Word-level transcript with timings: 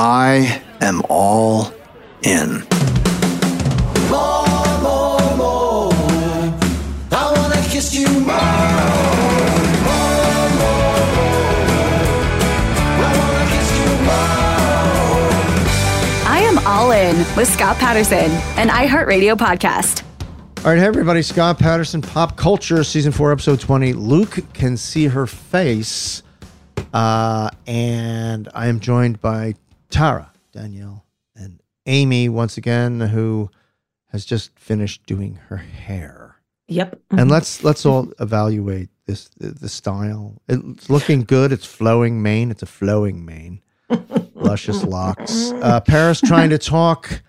I 0.00 0.62
am 0.80 1.02
all 1.08 1.72
in. 2.22 2.60
More, 4.08 4.46
more, 4.80 5.18
more. 5.36 5.92
I 7.10 7.32
wanna 7.34 7.60
kiss 7.62 7.92
you 7.96 8.06
more. 8.06 8.28
More, 9.82 10.50
more, 10.54 11.02
more. 11.16 11.42
I 13.02 13.10
wanna 13.18 13.46
kiss 13.50 13.70
you 13.76 13.90
more. 14.06 15.26
I 16.30 16.38
am 16.44 16.58
all 16.64 16.92
in 16.92 17.16
with 17.36 17.52
Scott 17.52 17.76
Patterson, 17.78 18.30
an 18.56 18.68
iHeartRadio 18.68 19.36
podcast. 19.36 20.04
All 20.58 20.70
right, 20.70 20.78
hey 20.78 20.86
everybody, 20.86 21.22
Scott 21.22 21.58
Patterson, 21.58 22.02
Pop 22.02 22.36
Culture, 22.36 22.84
Season 22.84 23.10
4, 23.10 23.32
Episode 23.32 23.58
20. 23.58 23.94
Luke 23.94 24.38
can 24.52 24.76
see 24.76 25.06
her 25.06 25.26
face. 25.26 26.22
Uh, 26.94 27.50
and 27.66 28.48
I 28.54 28.68
am 28.68 28.78
joined 28.78 29.20
by 29.20 29.54
Tara, 29.90 30.32
Danielle, 30.52 31.04
and 31.34 31.60
Amy 31.86 32.28
once 32.28 32.56
again, 32.56 33.00
who 33.00 33.50
has 34.10 34.24
just 34.24 34.58
finished 34.58 35.06
doing 35.06 35.36
her 35.48 35.58
hair. 35.58 36.36
Yep. 36.68 37.00
And 37.10 37.30
let's 37.30 37.64
let's 37.64 37.86
all 37.86 38.12
evaluate 38.20 38.90
this 39.06 39.28
the, 39.38 39.48
the 39.48 39.68
style. 39.68 40.42
It's 40.48 40.90
looking 40.90 41.24
good. 41.24 41.50
It's 41.52 41.64
flowing 41.64 42.22
mane. 42.22 42.50
It's 42.50 42.62
a 42.62 42.66
flowing 42.66 43.24
mane. 43.24 43.62
Luscious 44.34 44.84
locks. 44.84 45.50
Uh, 45.50 45.80
Paris 45.80 46.20
trying 46.20 46.50
to 46.50 46.58
talk 46.58 47.22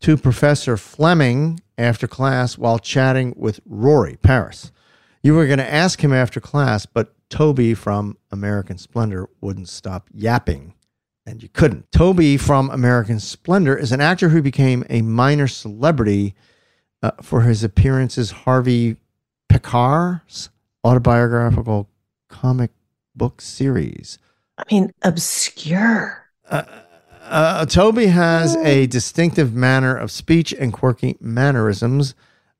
to 0.00 0.16
Professor 0.16 0.78
Fleming 0.78 1.60
after 1.76 2.06
class 2.06 2.56
while 2.56 2.78
chatting 2.78 3.34
with 3.36 3.60
Rory. 3.66 4.16
Paris, 4.16 4.72
you 5.22 5.34
were 5.34 5.46
going 5.46 5.58
to 5.58 5.72
ask 5.72 6.02
him 6.02 6.12
after 6.12 6.40
class, 6.40 6.86
but 6.86 7.14
Toby 7.28 7.74
from 7.74 8.16
American 8.30 8.78
Splendor 8.78 9.28
wouldn't 9.40 9.68
stop 9.68 10.08
yapping, 10.12 10.74
and 11.26 11.42
you 11.42 11.48
couldn't. 11.48 11.90
Toby 11.92 12.36
from 12.36 12.70
American 12.70 13.20
Splendor 13.20 13.76
is 13.76 13.92
an 13.92 14.00
actor 14.00 14.30
who 14.30 14.42
became 14.42 14.84
a 14.90 15.02
minor 15.02 15.46
celebrity 15.46 16.34
uh, 17.02 17.12
for 17.22 17.42
his 17.42 17.62
appearances 17.64 18.30
Harvey 18.30 18.96
Pekar's 19.48 20.50
autobiographical 20.84 21.88
comic 22.28 22.70
book 23.14 23.40
series. 23.40 24.18
I 24.58 24.64
mean, 24.70 24.92
obscure. 25.02 26.26
Uh, 26.48 27.64
Toby 27.66 28.06
has 28.06 28.56
a 28.56 28.86
distinctive 28.86 29.54
manner 29.54 29.96
of 29.96 30.10
speech 30.10 30.52
and 30.52 30.72
quirky 30.72 31.16
mannerisms. 31.20 32.14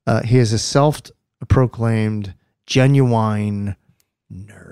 Uh, 0.07 0.23
he 0.23 0.39
is 0.39 0.53
a 0.53 0.59
self-proclaimed 0.59 2.35
genuine 2.67 3.77
nerd. 4.33 4.70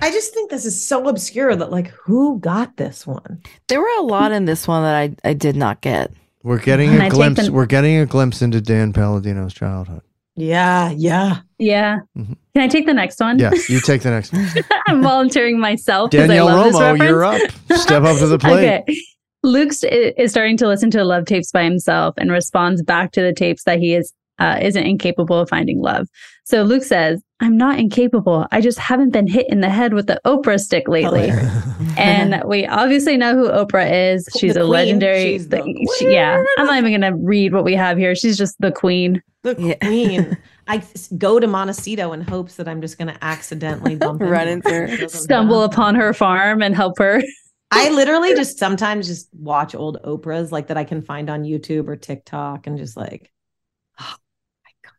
I 0.00 0.10
just 0.10 0.32
think 0.32 0.50
this 0.50 0.64
is 0.64 0.86
so 0.86 1.08
obscure 1.08 1.54
that 1.56 1.70
like 1.70 1.88
who 1.88 2.38
got 2.40 2.76
this 2.76 3.06
one? 3.06 3.42
There 3.68 3.80
were 3.80 3.98
a 3.98 4.02
lot 4.02 4.32
in 4.32 4.44
this 4.44 4.66
one 4.68 4.82
that 4.84 4.94
I, 4.94 5.28
I 5.28 5.32
did 5.34 5.56
not 5.56 5.80
get. 5.80 6.12
We're 6.42 6.60
getting 6.60 6.90
Can 6.90 7.00
a 7.00 7.04
I 7.04 7.08
glimpse. 7.08 7.46
the- 7.46 7.52
We're 7.52 7.66
getting 7.66 7.96
a 7.98 8.06
glimpse 8.06 8.42
into 8.42 8.60
Dan 8.60 8.92
Palladino's 8.92 9.52
childhood. 9.54 10.02
Yeah, 10.36 10.90
yeah. 10.92 11.38
Yeah. 11.58 11.98
Mhm. 12.16 12.36
Can 12.54 12.62
I 12.62 12.68
take 12.68 12.86
the 12.86 12.94
next 12.94 13.18
one? 13.18 13.40
Yes, 13.40 13.68
you 13.68 13.80
take 13.80 14.02
the 14.02 14.10
next 14.10 14.32
one. 14.32 14.46
I'm 14.86 15.02
volunteering 15.02 15.58
myself. 15.58 16.12
'cause 16.12 16.20
I 16.20 16.26
Danielle 16.28 16.46
love 16.46 16.64
this 16.66 16.76
Romo, 16.76 16.92
reference. 16.92 17.02
you're 17.10 17.24
up. 17.24 17.80
Step 17.80 18.02
up 18.04 18.18
to 18.18 18.26
the 18.28 18.38
plate. 18.38 18.82
Okay. 18.82 18.96
Luke 19.42 19.72
is 19.82 20.30
starting 20.30 20.56
to 20.58 20.68
listen 20.68 20.90
to 20.92 21.04
love 21.04 21.24
tapes 21.24 21.50
by 21.50 21.64
himself 21.64 22.14
and 22.18 22.30
responds 22.30 22.82
back 22.82 23.12
to 23.12 23.20
the 23.22 23.32
tapes 23.32 23.64
that 23.64 23.78
he 23.80 23.94
is 23.94 24.12
uh, 24.38 24.58
isn't 24.62 24.84
incapable 24.86 25.38
of 25.40 25.48
finding 25.48 25.80
love. 25.80 26.06
So 26.44 26.62
Luke 26.62 26.84
says, 26.84 27.22
"I'm 27.40 27.56
not 27.56 27.78
incapable. 27.78 28.46
I 28.52 28.60
just 28.60 28.78
haven't 28.78 29.10
been 29.10 29.26
hit 29.26 29.48
in 29.48 29.60
the 29.60 29.68
head 29.68 29.92
with 29.94 30.06
the 30.06 30.20
Oprah 30.24 30.58
stick 30.60 30.88
lately." 30.88 31.30
and 31.98 32.42
we 32.46 32.66
obviously 32.66 33.16
know 33.16 33.34
who 33.34 33.48
Oprah 33.48 34.12
is. 34.14 34.28
She's 34.38 34.54
The 34.54 34.60
a 34.60 34.62
queen. 34.64 34.70
legendary. 34.72 35.22
She's 35.24 35.48
the 35.48 35.86
she- 35.98 36.10
yeah, 36.12 36.42
I'm 36.58 36.66
not 36.66 36.78
even 36.78 36.90
going 37.00 37.12
to 37.12 37.18
read 37.18 37.52
what 37.52 37.64
we 37.64 37.74
have 37.74 37.98
here. 37.98 38.14
She's 38.14 38.38
just 38.38 38.56
the 38.60 38.72
queen. 38.72 39.22
The 39.42 39.56
Yeah. 39.58 39.74
queen. 39.86 40.36
I 40.68 40.76
s- 40.78 41.08
go 41.16 41.40
to 41.40 41.46
Montecito 41.46 42.12
in 42.12 42.20
hopes 42.20 42.56
that 42.56 42.68
I'm 42.68 42.80
just 42.82 42.98
going 42.98 43.08
to 43.08 43.24
accidentally 43.24 43.96
bump 43.96 44.20
Run 44.20 44.48
into 44.48 44.68
her. 44.70 44.84
into 44.84 45.02
her. 45.04 45.08
Stumble 45.08 45.62
happen. 45.62 45.74
upon 45.74 45.94
her 45.94 46.12
farm 46.12 46.62
and 46.62 46.74
help 46.76 46.98
her. 46.98 47.22
I 47.70 47.88
literally 47.94 48.34
just 48.34 48.58
sometimes 48.58 49.06
just 49.06 49.28
watch 49.34 49.74
old 49.74 49.98
Oprahs 50.04 50.50
like 50.52 50.66
that 50.66 50.76
I 50.76 50.84
can 50.84 51.00
find 51.02 51.30
on 51.30 51.42
YouTube 51.44 51.88
or 51.88 51.96
TikTok 51.96 52.66
and 52.66 52.76
just 52.76 52.96
like, 52.98 53.30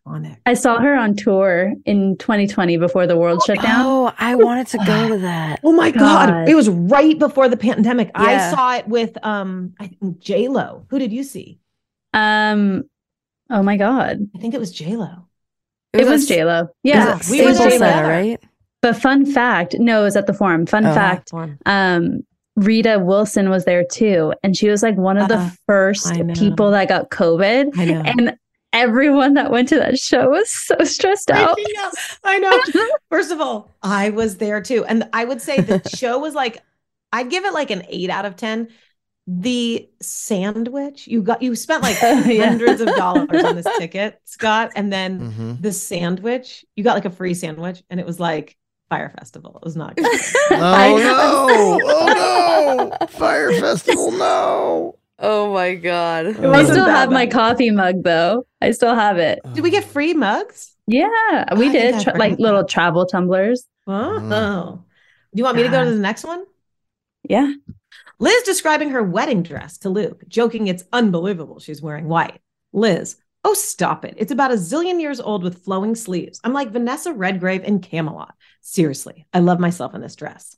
iconic. 0.09 0.37
I 0.45 0.53
saw 0.53 0.79
her 0.79 0.95
on 0.95 1.15
tour 1.15 1.73
in 1.85 2.17
2020 2.17 2.77
before 2.77 3.07
the 3.07 3.17
world 3.17 3.41
shut 3.45 3.61
down. 3.61 3.85
Oh, 3.85 4.13
I 4.17 4.35
wanted 4.35 4.67
to 4.67 4.77
go 4.85 5.09
to 5.09 5.17
that. 5.19 5.59
Oh 5.63 5.71
my 5.71 5.91
god. 5.91 6.29
God. 6.29 6.49
It 6.49 6.55
was 6.55 6.69
right 6.69 7.17
before 7.17 7.49
the 7.49 7.57
pandemic. 7.57 8.11
I 8.15 8.51
saw 8.51 8.75
it 8.75 8.87
with 8.87 9.17
um 9.23 9.73
I 9.79 9.87
think 9.87 10.19
J 10.19 10.47
Lo. 10.47 10.85
Who 10.89 10.99
did 10.99 11.11
you 11.11 11.23
see? 11.23 11.59
Um, 12.13 12.83
oh 13.49 13.61
my 13.63 13.77
god, 13.77 14.27
I 14.35 14.39
think 14.39 14.53
it 14.53 14.59
was 14.59 14.71
J 14.71 14.95
Lo. 14.95 15.27
it 15.93 16.07
was 16.07 16.23
a- 16.25 16.27
J 16.27 16.43
Lo. 16.45 16.69
Yeah, 16.83 17.17
was 17.17 17.29
we 17.29 17.41
were 17.45 17.53
Staples 17.53 17.73
together. 17.73 17.85
Center, 17.93 18.07
right? 18.09 18.43
but 18.81 18.95
fun 18.95 19.25
fact, 19.25 19.75
no, 19.77 20.01
it 20.01 20.03
was 20.05 20.15
at 20.15 20.25
the 20.27 20.33
Forum. 20.33 20.65
Fun 20.65 20.85
Oh. 20.85 20.93
fact, 20.93 21.31
um, 21.65 22.21
Rita 22.55 22.99
Wilson 22.99 23.49
was 23.49 23.65
there 23.65 23.85
too, 23.85 24.33
and 24.43 24.57
she 24.57 24.69
was 24.69 24.81
like 24.83 24.97
one 24.97 25.17
of 25.17 25.27
the 25.29 25.37
Uh, 25.37 25.49
first 25.67 26.11
people 26.33 26.71
that 26.71 26.89
got 26.89 27.09
COVID. 27.09 27.71
I 27.77 27.85
know. 27.85 28.01
And 28.01 28.35
everyone 28.73 29.33
that 29.35 29.51
went 29.51 29.69
to 29.69 29.75
that 29.75 29.97
show 29.99 30.29
was 30.29 30.49
so 30.49 30.75
stressed 30.83 31.31
out. 31.31 31.57
I 31.57 31.73
know. 31.73 31.91
I 32.23 32.37
know. 32.39 32.87
First 33.09 33.31
of 33.31 33.41
all, 33.41 33.71
I 33.81 34.09
was 34.11 34.37
there 34.37 34.61
too. 34.61 34.85
And 34.85 35.09
I 35.13 35.25
would 35.25 35.41
say 35.41 35.61
the 35.61 35.81
show 35.89 36.19
was 36.19 36.33
like, 36.35 36.61
I'd 37.11 37.29
give 37.29 37.45
it 37.45 37.53
like 37.53 37.71
an 37.71 37.83
eight 37.89 38.09
out 38.09 38.25
of 38.25 38.35
10. 38.35 38.69
The 39.31 39.87
sandwich, 40.01 41.07
you 41.07 41.21
got, 41.21 41.41
you 41.41 41.55
spent 41.55 41.83
like 41.83 42.01
Yeah. 42.01 42.47
hundreds 42.49 42.81
of 42.81 42.87
dollars 42.95 43.43
on 43.43 43.55
this 43.55 43.67
ticket, 43.77 44.19
Scott. 44.25 44.71
And 44.75 44.91
then 44.91 45.19
Mhm. 45.31 45.61
the 45.61 45.71
sandwich, 45.71 46.65
you 46.75 46.83
got 46.83 46.93
like 46.95 47.05
a 47.05 47.09
free 47.11 47.33
sandwich 47.33 47.83
and 47.89 47.99
it 47.99 48.05
was 48.05 48.19
like 48.19 48.57
Fyre 48.89 49.09
Festival. 49.17 49.55
It 49.57 49.65
was 49.65 49.75
not 49.75 49.95
good. 49.97 50.05
Oh 50.51 50.97
no! 50.97 51.79
Oh 51.83 52.89
no! 52.99 53.07
Fyre 53.07 53.51
Festival, 53.59 54.11
no! 54.11 54.98
Oh 55.19 55.53
my 55.53 55.75
god. 55.75 56.27
I 56.27 56.63
still 56.63 56.85
that 56.85 56.95
have 56.95 57.11
my 57.11 57.27
coffee 57.27 57.71
mug 57.71 58.03
though. 58.03 58.45
I 58.61 58.71
still 58.71 58.95
have 58.95 59.17
it. 59.17 59.39
Did 59.53 59.63
we 59.63 59.69
get 59.69 59.83
free 59.83 60.13
mugs? 60.13 60.75
Yeah, 60.87 61.07
we 61.55 61.69
I 61.69 61.71
think 61.71 61.73
did 61.73 62.01
tra- 62.01 62.17
like 62.17 62.39
little 62.39 62.63
travel 62.63 63.05
tumblers. 63.05 63.67
Oh. 63.85 64.19
Mm. 64.21 64.75
Do 64.77 65.39
you 65.39 65.43
want 65.43 65.57
me 65.57 65.63
to 65.63 65.69
go 65.69 65.83
to 65.83 65.89
the 65.89 65.97
next 65.97 66.23
one? 66.23 66.45
Yeah. 67.23 67.53
Liz 68.19 68.43
describing 68.43 68.89
her 68.89 69.03
wedding 69.03 69.43
dress 69.43 69.77
to 69.79 69.89
Luke, 69.89 70.23
joking 70.27 70.67
it's 70.67 70.83
unbelievable 70.91 71.59
she's 71.59 71.81
wearing 71.81 72.07
white. 72.07 72.39
Liz, 72.73 73.17
oh, 73.43 73.53
stop 73.53 74.03
it. 74.03 74.15
It's 74.17 74.31
about 74.31 74.51
a 74.51 74.55
zillion 74.55 74.99
years 74.99 75.19
old 75.19 75.43
with 75.43 75.63
flowing 75.63 75.95
sleeves. 75.95 76.39
I'm 76.43 76.53
like 76.53 76.71
Vanessa 76.71 77.13
Redgrave 77.13 77.63
in 77.63 77.79
Camelot. 77.79 78.35
Seriously, 78.61 79.25
I 79.33 79.39
love 79.39 79.59
myself 79.59 79.95
in 79.95 80.01
this 80.01 80.15
dress. 80.15 80.57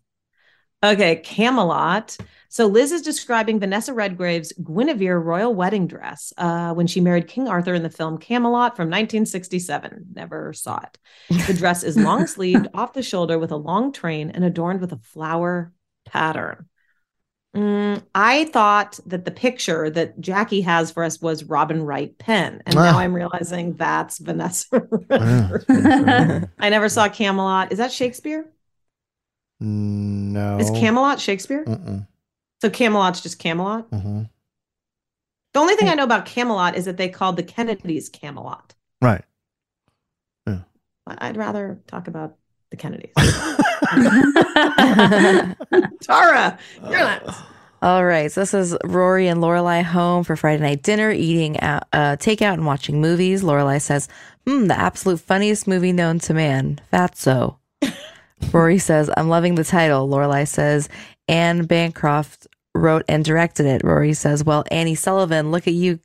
Okay, 0.83 1.18
Camelot. 1.18 2.18
So 2.50 2.66
Liz 2.66 2.92
is 2.92 3.01
describing 3.01 3.60
Vanessa 3.60 3.94
Redgrave's 3.94 4.51
Guinevere 4.62 5.18
royal 5.24 5.54
wedding 5.54 5.88
dress 5.88 6.33
uh, 6.38 6.74
when 6.74 6.86
she 6.86 7.00
married 7.00 7.28
King 7.28 7.48
Arthur 7.48 7.74
in 7.74 7.83
the 7.83 7.89
film 7.89 8.18
Camelot 8.18 8.75
from 8.75 8.88
1967. 8.88 10.07
Never 10.13 10.51
saw 10.51 10.80
it. 10.81 11.45
The 11.48 11.54
dress 11.54 11.83
is 11.83 11.95
long 11.98 12.28
sleeved, 12.28 12.68
off 12.74 12.94
the 12.94 13.04
shoulder, 13.04 13.39
with 13.39 13.51
a 13.51 13.56
long 13.57 13.94
train 13.94 14.31
and 14.31 14.44
adorned 14.44 14.81
with 14.81 14.92
a 14.92 14.98
flower 14.98 15.72
pattern. 16.06 16.68
Mm, 17.56 18.04
I 18.16 18.45
thought 18.45 19.00
that 19.06 19.24
the 19.24 19.31
picture 19.31 19.89
that 19.89 20.19
Jackie 20.19 20.62
has 20.62 20.92
for 20.92 21.04
us 21.04 21.22
was 21.22 21.44
Robin 21.44 21.84
Wright 21.84 22.18
Penn, 22.18 22.63
and 22.66 22.75
now 22.75 22.95
Ah. 22.95 23.00
I'm 23.00 23.13
realizing 23.13 23.75
that's 23.75 24.18
Vanessa. 24.19 24.81
Redgrave. 25.10 26.50
I 26.60 26.69
never 26.69 26.89
saw 26.89 27.07
Camelot. 27.07 27.72
Is 27.72 27.77
that 27.77 27.92
Shakespeare? 27.92 28.50
No. 29.62 30.58
Is 30.58 30.69
Camelot 30.72 31.19
Shakespeare? 31.19 31.63
Mm-mm. 31.66 32.08
So 32.62 32.69
Camelot's 32.69 33.22
just 33.22 33.40
Camelot. 33.40 33.90
Mhm. 33.92 34.30
The 35.54 35.60
only 35.60 35.75
thing 35.75 35.90
I 35.90 35.94
know 35.94 36.04
about 36.04 36.25
Camelot 36.25 36.75
is 36.75 36.86
that 36.86 36.98
they 36.98 37.10
called 37.10 37.38
the 37.38 37.44
Kennedys 37.44 38.10
Camelot. 38.10 38.74
Right. 39.02 39.24
But 41.04 41.18
I'd 41.19 41.36
rather 41.36 41.80
talk 41.88 42.08
about 42.08 42.36
the 42.69 42.78
Kennedys. 42.78 43.12
Tara, 46.04 46.60
you're 46.84 47.00
next. 47.00 47.40
All 47.81 48.06
right. 48.06 48.31
So 48.31 48.42
this 48.42 48.54
is 48.54 48.78
Rory 48.86 49.28
and 49.28 49.42
Lorelai 49.42 49.84
home 49.84 50.24
for 50.24 50.36
Friday 50.36 50.62
night 50.62 50.84
dinner, 50.84 51.10
eating 51.10 51.60
out, 51.60 51.86
uh, 51.92 52.18
takeout 52.18 52.54
and 52.54 52.68
watching 52.68 53.02
movies. 53.02 53.42
Lorelai 53.42 53.81
says, 53.81 54.08
"Hmm, 54.46 54.68
the 54.68 54.78
absolute 54.78 55.19
funniest 55.19 55.68
movie 55.68 55.92
known 55.92 56.19
to 56.19 56.36
man, 56.36 56.80
Fatso." 56.94 57.58
Rory 58.52 58.78
says, 58.78 59.10
"I'm 59.18 59.30
loving 59.30 59.56
the 59.56 59.64
title." 59.64 60.08
Lorelai 60.10 60.48
says, 60.48 60.90
"Anne 61.28 61.66
Bancroft 61.66 62.48
wrote 62.76 63.04
and 63.08 63.24
directed 63.24 63.66
it." 63.66 63.82
Rory 63.84 64.14
says, 64.14 64.44
"Well, 64.44 64.64
Annie 64.72 64.96
Sullivan, 64.96 65.52
look 65.52 65.68
at 65.68 65.74
you, 65.74 66.00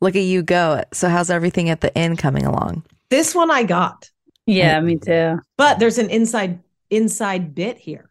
look 0.00 0.16
at 0.16 0.22
you 0.22 0.42
go." 0.42 0.82
So 0.92 1.08
how's 1.08 1.30
everything 1.30 1.68
at 1.70 1.80
the 1.80 1.94
inn 1.94 2.16
coming 2.16 2.46
along? 2.46 2.84
This 3.10 3.34
one 3.34 3.50
I 3.50 3.64
got, 3.64 4.10
Yeah, 4.46 4.80
me 4.80 4.96
too. 4.96 5.40
but 5.58 5.78
there's 5.78 5.98
an 5.98 6.10
inside 6.10 6.60
inside 6.90 7.54
bit 7.54 7.76
here. 7.78 8.08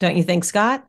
Don't 0.00 0.16
you 0.16 0.22
think, 0.22 0.44
Scott? 0.44 0.86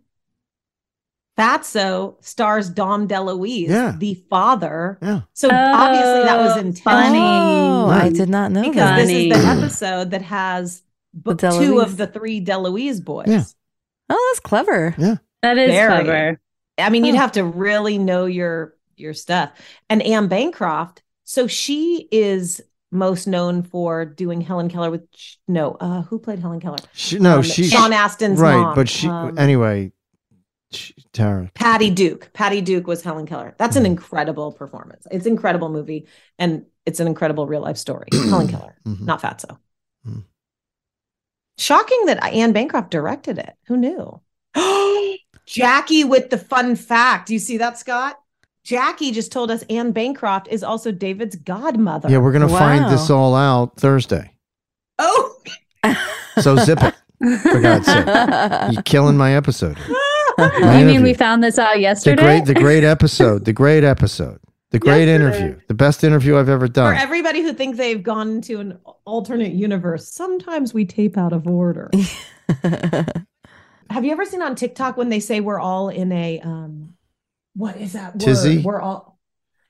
Fatso 1.38 2.16
stars 2.24 2.68
Dom 2.70 3.08
DeLuise, 3.08 3.68
Yeah. 3.70 3.96
the 3.98 4.16
father. 4.30 4.98
Yeah. 5.02 5.22
So 5.34 5.50
obviously 5.52 6.24
that 6.24 6.38
was 6.40 6.54
Oh, 6.56 6.60
intentional 6.60 7.04
funny. 7.04 7.20
Oh, 7.20 7.88
I 7.90 8.10
did 8.10 8.28
not 8.30 8.52
know 8.52 8.62
because 8.64 8.76
that. 8.76 8.96
this 8.98 9.10
is 9.12 9.30
the 9.30 9.48
episode 9.48 10.12
that 10.12 10.24
has 10.24 10.82
The 11.24 11.36
b- 11.36 11.42
two 11.42 11.48
DeLuise. 11.48 11.84
of 11.84 11.98
the 11.98 12.08
three 12.08 12.44
DeLuise 12.44 13.04
boys. 13.04 13.28
Yeah. 13.28 13.44
Oh, 14.10 14.30
that's 14.32 14.40
clever. 14.40 14.96
Yeah. 14.98 15.16
That 15.42 15.58
is 15.58 15.70
Very. 15.72 16.04
clever. 16.04 16.42
I 16.78 16.90
mean, 16.90 17.06
you'd 17.06 17.16
have 17.16 17.32
to 17.34 17.44
really 17.44 17.98
know 17.98 18.26
your 18.26 18.76
your 18.96 19.14
stuff. 19.14 19.52
And 19.90 20.02
Anne 20.04 20.28
Bancroft, 20.28 21.04
so 21.24 21.48
she 21.48 22.08
is 22.12 22.62
most 22.92 23.28
known 23.28 23.64
for 23.64 24.06
doing 24.06 24.42
Helen 24.42 24.70
Keller 24.70 24.90
with 24.90 25.04
no, 25.48 25.76
uh, 25.80 26.02
who 26.04 26.20
played 26.20 26.40
Helen 26.40 26.60
Keller? 26.60 26.78
She, 26.94 27.20
no, 27.20 27.38
Um, 27.38 27.44
she. 27.44 27.64
Sean 27.68 27.92
Astin's 27.92 28.40
right, 28.40 28.56
mom. 28.58 28.76
but 28.76 28.88
she. 28.90 29.08
Um, 29.08 29.38
anyway, 29.38 29.92
she, 30.72 30.94
Tara. 31.14 31.52
Patty 31.54 31.90
Duke. 31.90 32.32
Patty 32.34 32.62
Duke 32.62 32.88
was 32.88 33.02
Helen 33.04 33.26
Keller. 33.26 33.56
That's 33.58 33.76
an 33.76 33.84
Mhm. 33.84 33.88
incredible 33.88 34.52
performance. 34.54 35.06
It's 35.12 35.26
an 35.26 35.34
incredible 35.34 35.70
movie, 35.70 36.08
and 36.40 36.66
it's 36.86 37.00
an 37.00 37.08
incredible 37.08 37.46
real 37.46 37.62
life 37.62 37.78
story. 37.78 38.08
Helen 38.14 38.48
Keller, 38.48 38.76
Mhm. 38.88 39.02
not 39.02 39.22
Fatso. 39.22 39.58
Mhm. 40.08 40.24
Shocking 41.58 42.06
that 42.06 42.24
Anne 42.24 42.52
Bancroft 42.54 42.92
directed 42.92 43.38
it. 43.38 43.56
Who 43.68 43.78
knew? 43.78 44.22
Jackie 45.46 46.04
with 46.04 46.30
the 46.30 46.38
fun 46.38 46.76
fact. 46.76 47.28
Do 47.28 47.34
you 47.34 47.40
see 47.40 47.58
that, 47.58 47.78
Scott? 47.80 48.20
Jackie 48.64 49.12
just 49.12 49.32
told 49.32 49.50
us 49.50 49.64
Anne 49.70 49.92
Bancroft 49.92 50.50
is 50.50 50.62
also 50.62 50.92
David's 50.92 51.38
godmother. 51.38 52.10
Yeah, 52.10 52.18
we're 52.18 52.34
gonna 52.34 52.50
find 52.50 52.92
this 52.92 53.10
all 53.10 53.34
out 53.34 53.78
Thursday. 53.78 54.34
oh, 55.00 55.36
So 56.42 56.56
zip 56.58 56.80
it. 56.84 56.94
For 57.42 57.62
God's 57.62 57.86
sake, 57.88 58.06
you're 58.74 58.84
killing 58.84 59.18
my 59.18 59.36
episode. 59.36 59.78
here. 59.78 59.96
You 60.40 60.86
mean 60.86 61.02
we 61.02 61.16
found 61.16 61.44
this 61.44 61.58
out 61.58 61.74
the 61.74 61.80
yesterday? 61.82 62.22
great, 62.22 62.46
the 62.46 62.54
great 62.54 62.84
episode, 62.84 63.46
the 63.46 63.54
great 63.54 63.84
episode, 63.84 64.40
the 64.72 64.80
great 64.80 65.08
Yesterday. 65.08 65.16
interview, 65.16 65.62
the 65.68 65.74
best 65.74 66.04
interview 66.04 66.38
I've 66.38 66.50
ever 66.50 66.68
done. 66.68 66.94
for 66.96 67.02
everybody 67.02 67.42
who 67.42 67.54
thinks 67.54 67.78
they've 67.78 68.04
gone 68.04 68.30
into 68.30 68.60
an 68.60 68.78
alternate 69.06 69.54
universe, 69.54 70.10
sometimes 70.12 70.74
we 70.74 70.86
tape 70.86 71.18
out 71.18 71.32
of 71.34 71.48
order. 71.48 71.90
Have 73.90 74.04
you 74.04 74.12
ever 74.12 74.26
seen 74.26 74.42
on 74.42 74.56
TikTok 74.56 74.98
when 74.98 75.10
they 75.10 75.20
say 75.20 75.40
we're 75.40 75.60
all 75.60 75.90
in 75.90 76.12
a 76.12 76.40
um 76.42 76.94
what 77.56 77.78
is 77.78 77.94
that 77.94 78.14
word? 78.14 78.20
Tizzy? 78.22 78.58
We're 78.62 78.82
all 78.82 79.18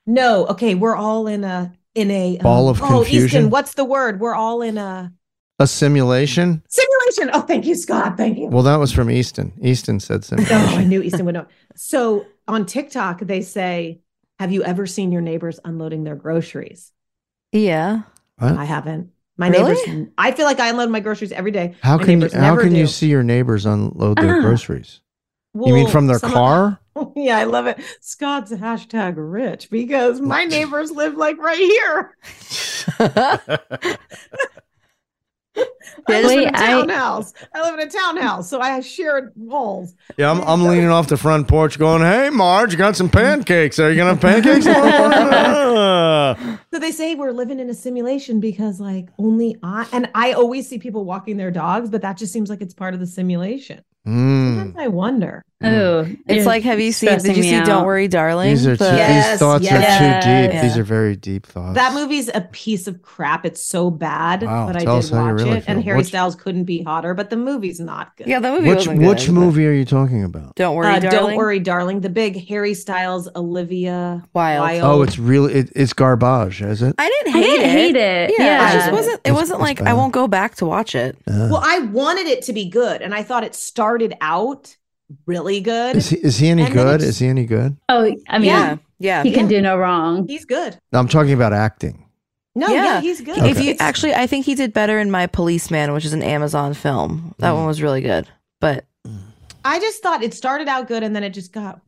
No, 0.05 0.47
okay, 0.47 0.75
we're 0.75 0.95
all 0.95 1.27
in 1.27 1.43
a 1.43 1.73
in 1.95 2.11
a 2.11 2.37
um, 2.39 2.43
Ball 2.43 2.69
of 2.69 2.81
Oh, 2.81 2.87
confusion? 2.87 3.25
Easton, 3.25 3.49
what's 3.49 3.75
the 3.75 3.85
word? 3.85 4.19
We're 4.19 4.35
all 4.35 4.61
in 4.61 4.77
a 4.77 5.13
A 5.59 5.67
simulation. 5.67 6.63
simulation. 6.67 7.29
Oh, 7.33 7.41
thank 7.41 7.65
you, 7.65 7.75
Scott. 7.75 8.17
Thank 8.17 8.37
you. 8.39 8.47
Well, 8.47 8.63
that 8.63 8.75
was 8.77 8.91
from 8.91 9.09
Easton. 9.11 9.53
Easton 9.61 9.99
said 9.99 10.25
Oh, 10.31 10.75
I 10.77 10.83
knew 10.83 11.01
Easton 11.01 11.25
would 11.25 11.33
know. 11.35 11.45
So 11.75 12.25
on 12.47 12.65
TikTok, 12.65 13.21
they 13.21 13.41
say, 13.41 13.99
Have 14.39 14.51
you 14.51 14.63
ever 14.63 14.85
seen 14.85 15.11
your 15.11 15.21
neighbors 15.21 15.59
unloading 15.65 16.03
their 16.03 16.15
groceries? 16.15 16.91
yeah. 17.51 18.01
What? 18.39 18.55
I 18.55 18.65
haven't. 18.65 19.09
My 19.35 19.47
Really? 19.49 19.73
neighbors, 19.87 20.09
I 20.17 20.31
feel 20.31 20.45
like 20.45 20.59
I 20.59 20.69
unload 20.69 20.91
my 20.91 20.99
groceries 20.99 21.31
every 21.31 21.49
day. 21.49 21.75
How 21.81 21.97
My 21.97 22.03
can 22.05 22.21
you, 22.21 22.29
how 22.29 22.39
never 22.41 22.61
can 22.61 22.75
you 22.75 22.85
see 22.85 23.07
your 23.07 23.23
neighbors 23.23 23.65
unload 23.65 24.17
their 24.19 24.37
Ah. 24.37 24.41
groceries? 24.41 25.01
you 25.55 25.73
mean 25.73 25.87
from 25.87 26.05
their 26.05 26.19
some 26.19 26.29
of- 26.29 26.35
car? 26.35 26.79
yeah, 27.15 27.37
I 27.39 27.45
love 27.45 27.65
it. 27.65 27.79
Scott's 27.99 28.51
hashtag 28.51 29.15
rich 29.17 29.71
because 29.71 30.21
my 30.21 30.43
neighbors 30.55 30.91
live 30.91 31.15
like 31.15 31.37
right 31.39 31.57
here. 31.57 32.15
I 36.09 36.21
live 36.21 36.31
in 36.31 36.37
Wait, 36.37 36.47
a 36.47 36.57
I- 36.57 36.67
townhouse. 36.67 37.33
I 37.53 37.61
live 37.61 37.79
in 37.79 37.87
a 37.87 37.91
townhouse, 37.91 38.49
so 38.49 38.59
I 38.61 38.69
have 38.69 38.85
shared 38.85 39.31
walls. 39.35 39.95
Yeah, 40.17 40.31
I'm, 40.31 40.41
I'm 40.41 40.63
leaning 40.63 40.89
off 40.89 41.07
the 41.07 41.17
front 41.17 41.47
porch 41.47 41.77
going, 41.79 42.01
Hey, 42.01 42.29
Marge, 42.29 42.71
you 42.71 42.77
got 42.77 42.95
some 42.95 43.09
pancakes. 43.09 43.79
Are 43.79 43.89
you 43.89 43.95
going 43.97 44.17
to 44.17 44.27
have 44.27 44.43
pancakes? 44.43 44.65
So 46.73 46.79
they 46.79 46.91
say 46.91 47.15
we're 47.15 47.31
living 47.31 47.59
in 47.59 47.69
a 47.69 47.73
simulation 47.73 48.39
because, 48.39 48.79
like, 48.79 49.09
only 49.17 49.55
I 49.63 49.87
and 49.91 50.09
I 50.13 50.33
always 50.33 50.67
see 50.67 50.77
people 50.77 51.05
walking 51.05 51.37
their 51.37 51.49
dogs, 51.51 51.89
but 51.89 52.01
that 52.01 52.17
just 52.17 52.33
seems 52.33 52.49
like 52.49 52.61
it's 52.61 52.73
part 52.73 52.93
of 52.93 52.99
the 52.99 53.07
simulation. 53.07 53.81
Mm. 54.05 54.57
Sometimes 54.57 54.75
I 54.77 54.87
wonder. 54.87 55.43
Oh, 55.59 56.07
It's 56.27 56.45
like, 56.45 56.61
have 56.63 56.79
you 56.79 56.91
seen? 56.91 57.09
Did 57.17 57.35
you 57.35 57.41
me 57.41 57.49
see 57.49 57.61
Don't. 57.63 57.83
Worry, 57.83 58.07
Darling? 58.07 58.49
These 58.49 58.67
are 58.67 58.77
too, 58.77 58.83
Yes, 58.83 59.31
these 59.31 59.39
thoughts 59.39 59.65
are 59.65 59.69
too 59.69 59.77
deep. 59.79 60.53
yes. 60.53 60.61
These 60.63 60.77
are 60.77 60.83
very 60.83 61.15
deep 61.15 61.47
thoughts. 61.47 61.73
That 61.73 61.95
movie's 61.95 62.29
a 62.31 62.41
piece 62.41 62.85
of 62.87 63.01
crap. 63.01 63.43
It's 63.43 63.63
so 63.63 63.89
bad, 63.89 64.43
Wow, 64.43 64.67
but 64.67 64.75
I 64.75 64.79
did 64.81 64.87
us 64.89 65.09
watch 65.11 65.33
really 65.33 65.57
it. 65.57 65.63
And. 65.67 65.83
Harry 65.83 65.97
Which- 65.97 66.07
Styles 66.07 66.35
couldn't 66.35 66.65
be 66.65 66.83
hotter, 66.83 67.15
but 67.15 67.31
the 67.31 67.37
movie's 67.37 67.79
not 67.79 68.15
good. 68.17 68.27
Yeah, 68.27 68.39
the 68.39 68.51
movie 68.51 68.67
which 68.69 68.77
wasn't 68.77 68.99
good, 68.99 69.07
which 69.09 69.25
but- 69.25 69.33
movie 69.33 69.65
are 69.65 69.71
you 69.73 69.85
talking 69.85 70.23
about? 70.23 70.53
Don't 70.55 70.75
worry, 70.75 70.87
Uh, 70.93 70.99
darling. 70.99 71.11
don't 71.29 71.35
worry, 71.37 71.59
darling. 71.59 72.01
The 72.01 72.09
big 72.09 72.47
Harry 72.49 72.75
Styles, 72.75 73.27
Olivia 73.35 74.23
Wilde. 74.35 74.81
Oh, 74.83 75.01
it's 75.01 75.17
really 75.17 75.53
it, 75.55 75.71
it's 75.75 75.93
garbage, 75.93 76.61
is 76.61 76.83
it? 76.83 76.93
I 76.99 77.09
didn't 77.09 77.35
I 77.35 77.39
hate 77.39 77.45
didn't 77.47 77.65
it. 77.65 77.71
hate 77.71 77.95
it. 77.95 78.33
Yeah, 78.37 78.45
Yeah. 78.45 78.69
it 78.69 78.73
just 78.73 78.91
wasn't. 78.91 79.15
It 79.15 79.29
It's- 79.29 79.33
wasn't 79.35 79.59
it's 79.61 79.79
like 79.79 79.81
I 79.81 79.93
won't 79.93 80.13
go 80.13 80.27
back 80.27 80.53
to 80.55 80.67
watch 80.67 80.93
it. 80.93 81.17
Uh, 81.27 81.47
Well, 81.51 81.63
I 81.65 81.79
wanted 81.79 82.27
it 82.27 82.43
to 82.43 82.53
be 82.53 82.69
good, 82.69 83.01
and 83.01 83.15
I 83.15 83.23
thought 83.23 83.43
it 83.43 83.55
started 83.55 84.13
out 84.21 84.75
really 85.25 85.61
good. 85.61 85.95
is 85.95 86.09
he 86.09 86.17
is 86.17 86.37
he 86.37 86.49
any 86.49 86.63
and 86.63 86.73
good? 86.73 86.95
it's- 86.95 87.09
Is 87.09 87.19
he 87.19 87.27
any 87.27 87.45
good? 87.45 87.77
Oh, 87.89 88.11
I 88.27 88.37
mean, 88.39 88.47
Yeah. 88.49 88.77
Yeah. 88.99 89.23
He 89.23 89.31
can 89.31 89.47
do 89.47 89.61
no 89.61 89.77
wrong. 89.77 90.27
He's 90.27 90.45
good. 90.45 90.79
No, 90.91 90.99
I'm 90.99 91.07
talking 91.07 91.33
about 91.33 91.53
acting. 91.53 92.03
No, 92.55 92.67
yeah, 92.69 92.99
he's 93.01 93.21
good. 93.21 93.37
If 93.37 93.59
you 93.61 93.75
actually, 93.79 94.15
I 94.15 94.25
think 94.25 94.45
he 94.45 94.55
did 94.55 94.73
better 94.73 94.97
in 94.97 95.11
My 95.11 95.27
Policeman, 95.27 95.93
which 95.93 96.03
is 96.05 96.13
an 96.13 96.23
Amazon 96.23 96.73
film. 96.73 97.35
That 97.37 97.51
Mm. 97.51 97.57
one 97.57 97.65
was 97.67 97.79
really 97.83 98.01
good. 98.01 98.27
But 98.59 98.85
I 99.63 99.79
just 99.79 100.01
thought 100.01 100.23
it 100.23 100.33
started 100.33 100.67
out 100.67 100.87
good 100.87 101.03
and 101.03 101.15
then 101.15 101.23
it 101.23 101.29
just 101.29 101.53
got 101.53 101.79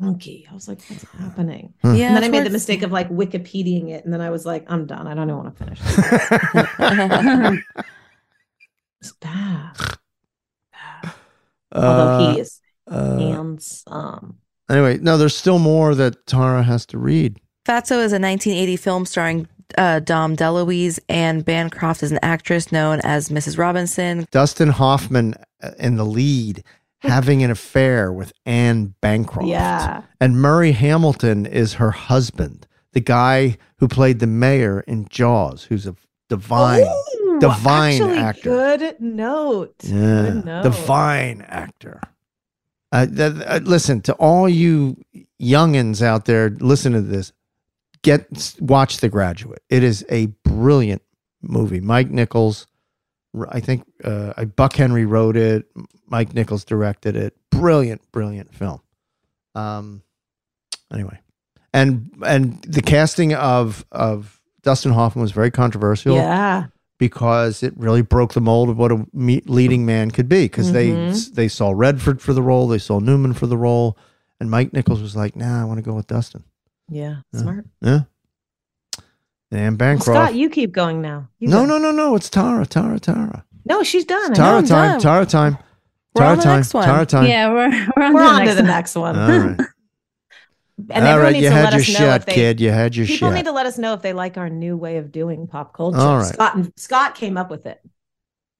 funky. 0.00 0.46
I 0.50 0.54
was 0.54 0.66
like, 0.66 0.80
what's 0.88 1.04
happening? 1.18 1.74
Hmm. 1.82 1.94
Yeah, 1.96 2.06
and 2.06 2.16
then 2.16 2.24
I 2.24 2.28
made 2.28 2.46
the 2.46 2.50
mistake 2.50 2.82
of 2.82 2.90
like 2.90 3.10
Wikipediaing 3.10 3.90
it, 3.90 4.04
and 4.06 4.12
then 4.14 4.22
I 4.22 4.30
was 4.30 4.46
like, 4.46 4.64
I'm 4.68 4.86
done. 4.86 5.06
I 5.06 5.12
don't 5.14 5.28
even 5.28 5.36
want 5.36 5.58
to 5.58 5.64
finish. 5.64 5.80
This. 5.80 7.60
it's 9.02 9.12
bad. 9.20 9.72
Although 11.72 12.32
he 12.32 12.40
is 12.40 12.60
uh, 12.86 13.18
handsome. 13.18 14.38
Anyway, 14.70 14.98
no, 14.98 15.18
there's 15.18 15.36
still 15.36 15.58
more 15.58 15.94
that 15.94 16.26
Tara 16.26 16.62
has 16.62 16.86
to 16.86 16.98
read. 16.98 17.38
Fatso 17.66 18.02
is 18.02 18.12
a 18.12 18.20
1980 18.20 18.76
film 18.76 19.06
starring 19.06 19.48
uh, 19.78 20.00
Dom 20.00 20.36
DeLuise, 20.36 20.98
and 21.08 21.44
Bancroft 21.44 22.02
is 22.02 22.12
an 22.12 22.18
actress 22.22 22.70
known 22.70 23.00
as 23.02 23.28
Mrs. 23.28 23.58
Robinson. 23.58 24.26
Dustin 24.30 24.68
Hoffman 24.68 25.34
uh, 25.62 25.70
in 25.78 25.96
the 25.96 26.04
lead 26.04 26.62
having 27.00 27.42
an 27.42 27.50
affair 27.50 28.12
with 28.12 28.32
Anne 28.46 28.94
Bancroft. 29.00 29.48
Yeah. 29.48 30.02
And 30.20 30.40
Murray 30.40 30.72
Hamilton 30.72 31.44
is 31.46 31.74
her 31.74 31.90
husband, 31.90 32.66
the 32.92 33.00
guy 33.00 33.58
who 33.78 33.88
played 33.88 34.20
the 34.20 34.26
mayor 34.26 34.80
in 34.80 35.06
Jaws, 35.08 35.64
who's 35.64 35.86
a 35.86 35.94
divine, 36.28 36.82
Ooh, 36.82 37.38
divine 37.40 38.00
actually, 38.02 38.16
actor. 38.18 38.50
Good 38.50 39.00
note. 39.00 39.74
Yeah, 39.82 40.22
Good 40.22 40.44
note. 40.46 40.62
divine 40.62 41.42
actor. 41.42 42.00
Uh, 42.94 43.06
that, 43.10 43.44
uh, 43.48 43.58
listen 43.64 44.00
to 44.00 44.12
all 44.14 44.48
you 44.48 44.96
youngins 45.42 46.00
out 46.00 46.26
there. 46.26 46.50
Listen 46.50 46.92
to 46.92 47.00
this. 47.00 47.32
Get 48.02 48.54
watch 48.60 48.98
The 48.98 49.08
Graduate. 49.08 49.62
It 49.68 49.82
is 49.82 50.06
a 50.08 50.26
brilliant 50.44 51.02
movie. 51.42 51.80
Mike 51.80 52.10
Nichols, 52.10 52.68
I 53.48 53.58
think 53.58 53.84
uh, 54.04 54.44
Buck 54.44 54.74
Henry 54.74 55.06
wrote 55.06 55.36
it. 55.36 55.66
Mike 56.06 56.34
Nichols 56.34 56.64
directed 56.64 57.16
it. 57.16 57.34
Brilliant, 57.50 58.00
brilliant 58.12 58.54
film. 58.54 58.80
Um. 59.56 60.02
Anyway, 60.92 61.18
and 61.72 62.12
and 62.24 62.62
the 62.62 62.82
casting 62.82 63.34
of 63.34 63.84
of 63.90 64.40
Dustin 64.62 64.92
Hoffman 64.92 65.22
was 65.22 65.32
very 65.32 65.50
controversial 65.50 66.14
Yeah. 66.14 66.66
Because 66.98 67.62
it 67.62 67.72
really 67.76 68.02
broke 68.02 68.32
the 68.34 68.40
mold 68.40 68.68
of 68.70 68.78
what 68.78 68.92
a 68.92 69.04
me- 69.12 69.42
leading 69.46 69.84
man 69.84 70.10
could 70.10 70.28
be. 70.28 70.44
Because 70.44 70.72
they 70.72 70.90
Mhm. 70.90 71.34
they 71.34 71.48
saw 71.48 71.72
Redford 71.74 72.20
for 72.22 72.32
the 72.32 72.42
role, 72.42 72.68
they 72.68 72.78
saw 72.78 72.98
Newman 73.00 73.32
for 73.32 73.46
the 73.46 73.56
role, 73.58 73.96
and 74.40 74.50
Mike 74.50 74.72
Nichols 74.72 75.00
was 75.02 75.16
like, 75.16 75.34
"Nah, 75.36 75.60
I 75.60 75.64
want 75.64 75.78
to 75.78 75.82
go 75.82 75.94
with 75.94 76.06
Dustin." 76.06 76.44
Yeah. 76.88 77.16
Yeah. 77.32 77.40
Smart. 77.40 77.66
Yeah. 77.80 78.00
And 79.50 79.60
Anne 79.60 79.72
Well, 79.72 79.76
Bancroft. 79.76 80.04
Scott, 80.04 80.34
you 80.34 80.48
keep 80.50 80.72
going 80.72 81.00
now. 81.00 81.28
You 81.38 81.48
no, 81.48 81.60
go. 81.60 81.66
no, 81.66 81.78
no, 81.78 81.90
no. 81.92 82.14
It's 82.16 82.28
Tara, 82.30 82.66
Tara, 82.66 82.98
Tara. 82.98 83.44
No, 83.64 83.82
she's 83.82 84.04
done. 84.04 84.32
I 84.32 84.34
Tara 84.34 84.62
know. 84.62 84.66
time, 84.68 85.00
Tara 85.00 85.26
time. 85.26 85.58
We're 86.14 86.20
Tara 86.22 86.30
on 86.32 86.36
the 86.38 86.44
time. 86.44 86.56
next 86.58 86.74
one. 86.74 86.84
Tara 86.84 87.06
time. 87.06 87.26
Yeah, 87.26 87.48
we're 87.52 87.70
we're 87.96 88.02
on, 88.04 88.14
We're 88.14 88.20
to, 88.46 88.54
the 88.54 88.60
on 88.60 88.66
next 88.66 88.92
to 88.92 88.98
the 88.98 89.00
one. 89.00 89.16
next 89.16 89.28
one. 89.28 89.40
All 89.40 89.48
right. 89.48 89.60
And 90.90 91.06
All 91.06 91.18
right. 91.20 91.36
You 91.36 91.42
to 91.42 91.50
had 91.50 91.64
let 91.64 91.72
your 91.74 91.80
us 91.82 91.88
know 91.88 91.94
shot, 91.98 92.26
they, 92.26 92.32
kid. 92.32 92.60
You 92.60 92.70
had 92.70 92.96
your 92.96 93.06
People 93.06 93.28
shot. 93.28 93.34
need 93.34 93.44
to 93.44 93.52
let 93.52 93.66
us 93.66 93.78
know 93.78 93.94
if 93.94 94.02
they 94.02 94.12
like 94.12 94.36
our 94.36 94.48
new 94.48 94.76
way 94.76 94.96
of 94.96 95.12
doing 95.12 95.46
pop 95.46 95.72
culture. 95.72 95.98
All 95.98 96.18
right. 96.18 96.34
Scott 96.34 96.56
and 96.56 96.72
Scott 96.76 97.14
came 97.14 97.36
up 97.36 97.50
with 97.50 97.66
it. 97.66 97.80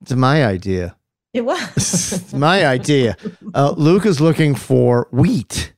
It's 0.03 0.13
my 0.13 0.45
idea. 0.45 0.97
It 1.33 1.45
was. 1.45 1.67
it's 2.13 2.33
my 2.33 2.65
idea. 2.65 3.17
Uh, 3.53 3.75
Luke 3.77 4.07
is 4.07 4.21
looking 4.21 4.55
for 4.55 5.09
wheat 5.11 5.73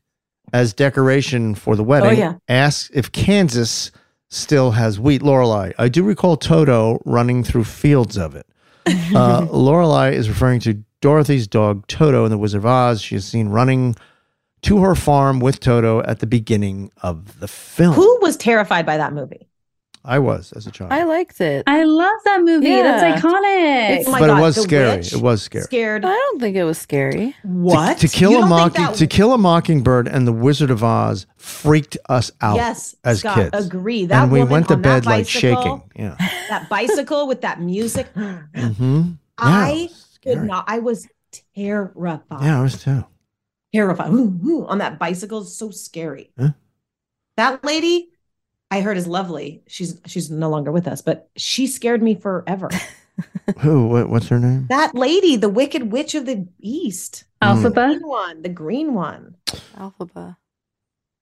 as 0.52 0.74
decoration 0.74 1.54
for 1.54 1.74
the 1.74 1.84
wedding. 1.84 2.10
Oh, 2.10 2.12
yeah. 2.12 2.34
Asks 2.48 2.90
if 2.92 3.10
Kansas 3.12 3.90
still 4.28 4.72
has 4.72 5.00
wheat. 5.00 5.22
Lorelai, 5.22 5.72
I 5.78 5.88
do 5.88 6.02
recall 6.04 6.36
Toto 6.36 7.00
running 7.06 7.42
through 7.44 7.64
fields 7.64 8.16
of 8.16 8.34
it. 8.34 8.46
Uh, 9.16 9.46
Lorelai 9.46 10.12
is 10.12 10.28
referring 10.28 10.60
to 10.60 10.84
Dorothy's 11.00 11.48
dog 11.48 11.86
Toto 11.88 12.24
in 12.24 12.30
The 12.30 12.38
Wizard 12.38 12.58
of 12.58 12.66
Oz. 12.66 13.00
She 13.00 13.16
is 13.16 13.24
seen 13.24 13.48
running 13.48 13.96
to 14.62 14.78
her 14.78 14.94
farm 14.94 15.40
with 15.40 15.60
Toto 15.60 16.02
at 16.02 16.18
the 16.20 16.26
beginning 16.26 16.90
of 17.02 17.40
the 17.40 17.48
film. 17.48 17.94
Who 17.94 18.18
was 18.20 18.36
terrified 18.36 18.86
by 18.86 18.96
that 18.96 19.12
movie? 19.12 19.48
I 20.08 20.20
was 20.20 20.52
as 20.52 20.68
a 20.68 20.70
child. 20.70 20.92
I 20.92 21.02
liked 21.02 21.40
it. 21.40 21.64
I 21.66 21.82
love 21.82 22.14
that 22.26 22.40
movie. 22.42 22.68
Yeah. 22.68 22.82
That's 22.82 23.20
iconic. 23.24 24.04
Oh 24.06 24.10
my 24.12 24.20
but 24.20 24.26
God, 24.28 24.38
it 24.38 24.40
was 24.40 24.62
scary. 24.62 24.96
Witch? 24.98 25.12
It 25.12 25.20
was 25.20 25.42
scary. 25.42 25.64
Scared. 25.64 26.04
I 26.04 26.12
don't 26.12 26.40
think 26.40 26.56
it 26.56 26.62
was 26.62 26.78
scary. 26.78 27.34
What? 27.42 27.98
To, 27.98 28.06
to 28.06 28.16
kill 28.16 28.40
a 28.40 28.46
mocking 28.46 28.84
that- 28.84 28.94
to 28.94 29.06
kill 29.08 29.32
a 29.32 29.38
mockingbird 29.38 30.06
and 30.06 30.24
the 30.24 30.32
Wizard 30.32 30.70
of 30.70 30.84
Oz 30.84 31.26
freaked 31.38 31.98
us 32.08 32.30
out 32.40 32.54
Yes, 32.54 32.94
as 33.02 33.18
Scott, 33.18 33.36
kids. 33.52 33.66
agree. 33.66 34.06
That 34.06 34.22
and 34.22 34.30
we 34.32 34.38
woman 34.38 34.52
went 34.52 34.68
to 34.68 34.74
on 34.74 34.82
that 34.82 35.02
bed 35.02 35.06
like 35.06 35.26
shaking. 35.26 35.82
Yeah. 35.96 36.14
That 36.50 36.68
bicycle 36.70 37.26
with 37.26 37.40
that 37.40 37.60
music. 37.60 38.06
Mm-hmm. 38.14 39.10
I 39.38 39.88
could 40.22 40.44
not. 40.44 40.66
I 40.68 40.78
was 40.78 41.08
terrified. 41.56 42.42
Yeah, 42.42 42.60
I 42.60 42.62
was 42.62 42.80
too. 42.80 43.04
Terrified. 43.76 44.10
Ooh, 44.12 44.40
ooh, 44.46 44.66
on 44.66 44.78
that 44.78 44.98
bicycle 44.98 45.40
is 45.42 45.54
so 45.54 45.70
scary. 45.70 46.30
Huh? 46.38 46.50
That 47.36 47.62
lady, 47.64 48.08
I 48.70 48.80
heard 48.80 48.96
is 48.96 49.06
lovely. 49.06 49.62
She's 49.66 50.00
she's 50.06 50.30
no 50.30 50.48
longer 50.48 50.72
with 50.72 50.88
us, 50.88 51.02
but 51.02 51.28
she 51.36 51.66
scared 51.66 52.02
me 52.02 52.14
forever. 52.14 52.70
Who? 53.58 53.88
What, 53.88 54.08
what's 54.08 54.28
her 54.28 54.38
name? 54.38 54.66
that 54.70 54.94
lady, 54.94 55.36
the 55.36 55.48
Wicked 55.48 55.92
Witch 55.92 56.14
of 56.14 56.24
the 56.26 56.46
East, 56.60 57.24
Elphaba. 57.42 57.74
green 57.98 58.06
one, 58.08 58.42
the 58.42 58.48
green 58.48 58.94
one. 58.94 59.36
Elphaba. 59.76 60.36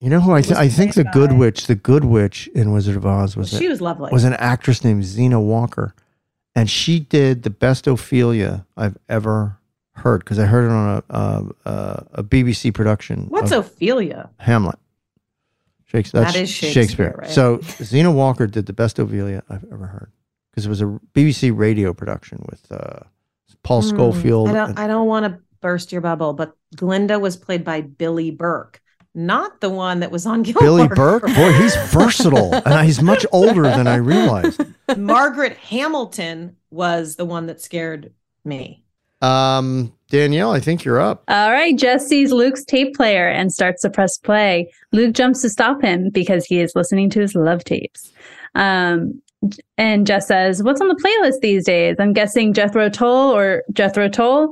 You 0.00 0.10
know 0.10 0.20
who 0.20 0.32
I 0.32 0.42
th- 0.42 0.56
I 0.56 0.68
think 0.68 0.94
the 0.94 1.04
good 1.04 1.30
by- 1.30 1.36
witch, 1.36 1.66
the 1.66 1.74
good 1.74 2.04
witch 2.04 2.46
in 2.54 2.72
Wizard 2.72 2.96
of 2.96 3.04
Oz 3.06 3.36
was 3.36 3.48
she 3.50 3.66
a- 3.66 3.70
was 3.70 3.80
lovely. 3.80 4.10
was 4.12 4.24
an 4.24 4.34
actress 4.34 4.84
named 4.84 5.04
Zena 5.04 5.40
Walker, 5.40 5.94
and 6.54 6.68
she 6.70 7.00
did 7.00 7.42
the 7.42 7.50
best 7.50 7.86
Ophelia 7.86 8.66
I've 8.76 8.96
ever 9.08 9.58
heard 9.96 10.20
because 10.20 10.38
I 10.38 10.46
heard 10.46 10.64
it 10.64 10.70
on 10.70 11.02
a 11.08 11.14
a, 11.16 11.44
a, 11.70 12.06
a 12.14 12.22
BBC 12.24 12.72
production. 12.74 13.26
What's 13.28 13.52
Ophelia? 13.52 14.30
Hamlet? 14.38 14.78
Shakespeare. 15.86 16.22
That 16.22 16.34
is 16.36 16.50
Shakespeare, 16.50 17.14
right? 17.18 17.30
So 17.30 17.60
Zena 17.82 18.10
Walker 18.10 18.46
did 18.46 18.66
the 18.66 18.72
best 18.72 18.98
Ophelia 18.98 19.42
I've 19.48 19.64
ever 19.72 19.86
heard 19.86 20.10
because 20.50 20.66
it 20.66 20.68
was 20.68 20.80
a 20.82 20.98
BBC 21.14 21.56
radio 21.56 21.92
production 21.92 22.44
with 22.50 22.70
uh, 22.72 23.00
Paul 23.62 23.82
Hmm, 23.82 23.88
Scofield. 23.88 24.48
I 24.48 24.52
don't. 24.52 24.70
and- 24.70 24.78
I 24.78 24.86
don't 24.86 25.06
want 25.06 25.26
to 25.26 25.40
burst 25.60 25.92
your 25.92 26.00
bubble, 26.00 26.32
but 26.32 26.56
Glinda 26.76 27.18
was 27.18 27.36
played 27.36 27.64
by 27.64 27.80
Billie 27.80 28.30
Burke, 28.32 28.82
not 29.14 29.60
the 29.62 29.70
one 29.70 30.00
that 30.00 30.10
was 30.10 30.26
on 30.26 30.42
Gilmore. 30.42 30.62
Billy 30.62 30.88
Burke, 30.88 31.22
boy, 31.22 31.52
he's 31.52 31.74
versatile, 31.92 32.52
and 32.66 32.84
he's 32.84 33.00
much 33.00 33.24
older 33.32 33.62
than 33.62 33.86
I 33.86 33.96
realized. 33.96 34.60
Margaret 34.98 35.56
Hamilton 35.56 36.56
was 36.70 37.16
the 37.16 37.24
one 37.24 37.46
that 37.46 37.60
scared 37.62 38.12
me. 38.44 38.83
Um, 39.24 39.92
Danielle, 40.08 40.52
I 40.52 40.60
think 40.60 40.84
you're 40.84 41.00
up. 41.00 41.24
All 41.28 41.50
right, 41.50 41.76
Jess 41.76 42.06
sees 42.06 42.30
Luke's 42.30 42.64
tape 42.64 42.94
player 42.94 43.26
and 43.28 43.52
starts 43.52 43.82
to 43.82 43.90
press 43.90 44.16
play. 44.18 44.70
Luke 44.92 45.14
jumps 45.14 45.42
to 45.42 45.48
stop 45.48 45.82
him 45.82 46.10
because 46.10 46.44
he 46.44 46.60
is 46.60 46.72
listening 46.76 47.10
to 47.10 47.20
his 47.20 47.34
love 47.34 47.64
tapes. 47.64 48.12
Um, 48.54 49.20
and 49.76 50.06
Jess 50.06 50.28
says, 50.28 50.62
"What's 50.62 50.80
on 50.80 50.88
the 50.88 50.94
playlist 50.94 51.40
these 51.40 51.64
days?" 51.64 51.96
I'm 51.98 52.12
guessing 52.12 52.52
Jethro 52.54 52.88
Tull 52.88 53.32
or 53.36 53.62
Jethro 53.72 54.08
Tull. 54.08 54.50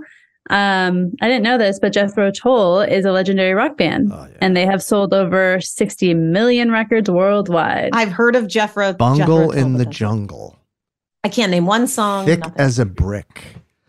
Um, 0.50 1.12
I 1.22 1.28
didn't 1.28 1.44
know 1.44 1.56
this, 1.56 1.78
but 1.78 1.92
Jethro 1.92 2.30
Tull 2.32 2.80
is 2.80 3.04
a 3.04 3.12
legendary 3.12 3.54
rock 3.54 3.76
band, 3.78 4.10
Oh, 4.12 4.26
yeah. 4.28 4.36
and 4.40 4.56
they 4.56 4.66
have 4.66 4.82
sold 4.82 5.14
over 5.14 5.60
60 5.60 6.14
million 6.14 6.70
records 6.72 7.08
worldwide. 7.08 7.90
I've 7.92 8.10
heard 8.10 8.34
of 8.36 8.48
Jethro. 8.48 8.92
Bungle 8.92 9.18
Jethro 9.18 9.36
Tull, 9.42 9.50
in 9.52 9.72
but 9.74 9.78
the 9.78 9.86
jungle, 9.86 10.58
I 11.24 11.28
can't 11.28 11.52
name 11.52 11.64
one 11.66 11.86
song. 11.86 12.26
thick 12.26 12.40
nothing. 12.40 12.54
as 12.58 12.78
a 12.80 12.84
brick. 12.84 13.44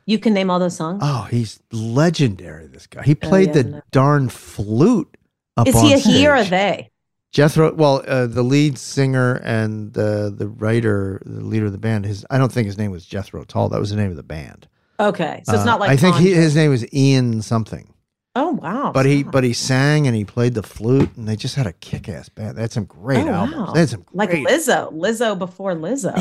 You 0.05 0.19
can 0.19 0.33
name 0.33 0.49
all 0.49 0.59
those 0.59 0.75
songs. 0.75 0.99
Oh, 1.03 1.23
he's 1.29 1.59
legendary. 1.71 2.67
This 2.67 2.87
guy. 2.87 3.03
He 3.03 3.15
played 3.15 3.49
Oh, 3.49 3.55
yeah, 3.57 3.61
the 3.63 3.69
no. 3.69 3.81
darn 3.91 4.29
flute. 4.29 5.15
Up 5.57 5.67
is 5.67 5.75
on 5.75 5.85
he 5.85 5.93
a 5.93 5.97
he 5.97 6.27
or 6.27 6.35
a 6.35 6.43
they? 6.43 6.89
Jethro, 7.31 7.73
well, 7.73 8.03
uh, 8.07 8.27
the 8.27 8.43
lead 8.43 8.77
singer 8.77 9.35
and 9.43 9.97
uh, 9.97 10.29
the 10.29 10.47
writer, 10.47 11.19
the 11.25 11.41
leader 11.43 11.65
of 11.65 11.71
the 11.71 11.77
band, 11.79 12.05
his 12.05 12.25
I 12.29 12.37
don't 12.37 12.51
think 12.51 12.67
his 12.67 12.77
name 12.77 12.91
was 12.91 13.05
Jethro 13.05 13.43
Tull. 13.43 13.69
That 13.69 13.79
was 13.79 13.89
the 13.89 13.95
name 13.95 14.11
of 14.11 14.17
the 14.17 14.23
band. 14.23 14.67
Okay, 14.99 15.41
so 15.45 15.53
it's 15.53 15.61
Uh, 15.63 15.65
not 15.65 15.79
like 15.79 15.89
I 15.89 15.97
think 15.97 16.15
he, 16.17 16.31
his 16.33 16.55
name 16.55 16.69
was 16.69 16.85
Ian 16.93 17.41
something. 17.41 17.89
Oh 18.35 18.51
wow! 18.53 18.91
But 18.91 19.05
he 19.05 19.21
stop. 19.21 19.31
but 19.31 19.43
he 19.43 19.53
sang 19.53 20.07
and 20.07 20.15
he 20.15 20.25
played 20.25 20.53
the 20.55 20.63
flute 20.63 21.15
and 21.17 21.27
they 21.27 21.35
just 21.35 21.53
had 21.55 21.67
a 21.67 21.73
kick 21.73 22.09
ass 22.09 22.29
band. 22.29 22.57
They 22.57 22.61
had 22.61 22.71
some 22.71 22.85
great 22.85 23.25
Oh, 23.25 23.29
albums. 23.29 23.57
wow. 23.67 23.73
They 23.73 23.79
had 23.81 23.89
some 23.89 24.05
like 24.11 24.29
great. 24.31 24.47
Lizzo, 24.47 24.91
Lizzo 24.91 25.37
before 25.37 25.73
Lizzo. 25.75 26.13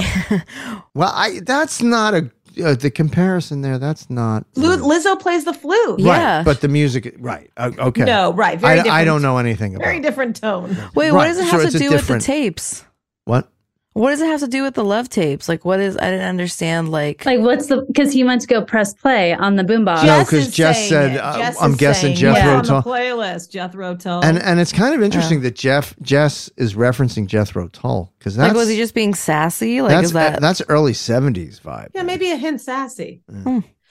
well, 0.94 1.10
I 1.14 1.40
that's 1.44 1.80
not 1.82 2.14
a 2.14 2.30
uh, 2.64 2.74
the 2.74 2.90
comparison 2.90 3.62
there. 3.62 3.78
That's 3.78 4.08
not 4.10 4.44
Lu- 4.56 4.76
Lizzo 4.78 5.18
plays 5.20 5.44
the 5.44 5.52
flute. 5.54 6.00
right. 6.00 6.16
Yeah. 6.16 6.42
But 6.44 6.60
the 6.60 6.68
music, 6.68 7.14
right? 7.18 7.50
uh, 7.56 7.70
okay. 7.78 8.04
No, 8.04 8.32
right. 8.32 8.58
Very 8.58 8.72
I, 8.72 8.76
different. 8.76 8.94
I 8.96 9.04
don't 9.04 9.22
know 9.22 9.38
anything 9.38 9.74
about. 9.74 9.84
Very 9.84 10.00
different 10.00 10.36
tone. 10.40 10.70
Wait, 10.94 11.10
Right, 11.10 11.12
what 11.12 11.24
does 11.26 11.38
it 11.38 11.44
so 11.46 11.50
have 11.52 11.60
it's 11.62 11.72
to 11.72 11.78
do 11.78 11.84
with 11.84 11.92
the 11.92 11.96
different- 11.98 12.22
tapes? 12.24 12.84
What? 13.24 13.48
What 13.94 14.10
does 14.10 14.22
it 14.22 14.26
have 14.26 14.40
to 14.40 14.48
do 14.48 14.62
with 14.62 14.72
the 14.72 14.84
love 14.84 15.10
tapes? 15.10 15.50
Like, 15.50 15.66
what 15.66 15.78
is? 15.78 15.98
I 15.98 16.10
didn't 16.10 16.26
understand. 16.26 16.90
Like, 16.90 17.26
Like, 17.26 17.40
what's 17.40 17.66
the? 17.66 17.82
Because 17.82 18.10
he 18.10 18.24
went 18.24 18.40
to 18.40 18.46
go 18.46 18.62
press 18.62 18.94
play 18.94 19.34
on 19.34 19.56
the 19.56 19.64
boombox. 19.64 20.06
No, 20.06 20.20
because 20.20 20.48
is 20.48 20.54
Jess 20.54 20.88
said, 20.88 21.18
uh, 21.18 21.36
Jess 21.36 21.60
I'm 21.60 21.74
guessing 21.74 22.16
saying 22.16 22.34
Jethro 22.34 22.58
it's 22.60 22.70
on 22.70 22.76
the 22.76 22.82
Tull. 22.82 22.92
playlist. 22.92 23.50
Jethro 23.50 23.94
Tull. 23.96 24.24
And 24.24 24.38
and 24.38 24.58
it's 24.60 24.72
kind 24.72 24.94
of 24.94 25.02
interesting 25.02 25.42
that 25.42 25.54
Jeff 25.54 25.94
Jess 26.00 26.50
is 26.56 26.74
referencing 26.74 27.26
Jethro 27.26 27.68
Tull 27.68 28.12
because 28.18 28.34
that's 28.34 28.48
like, 28.48 28.56
was 28.56 28.68
he 28.68 28.76
just 28.76 28.94
being 28.94 29.14
sassy? 29.14 29.82
Like, 29.82 29.90
that's 29.90 30.06
is 30.06 30.12
that? 30.14 30.40
that's 30.40 30.62
early 30.70 30.94
seventies 30.94 31.60
vibe. 31.60 31.88
yeah, 31.94 32.02
maybe 32.02 32.30
a 32.30 32.36
hint 32.36 32.62
sassy. 32.62 33.22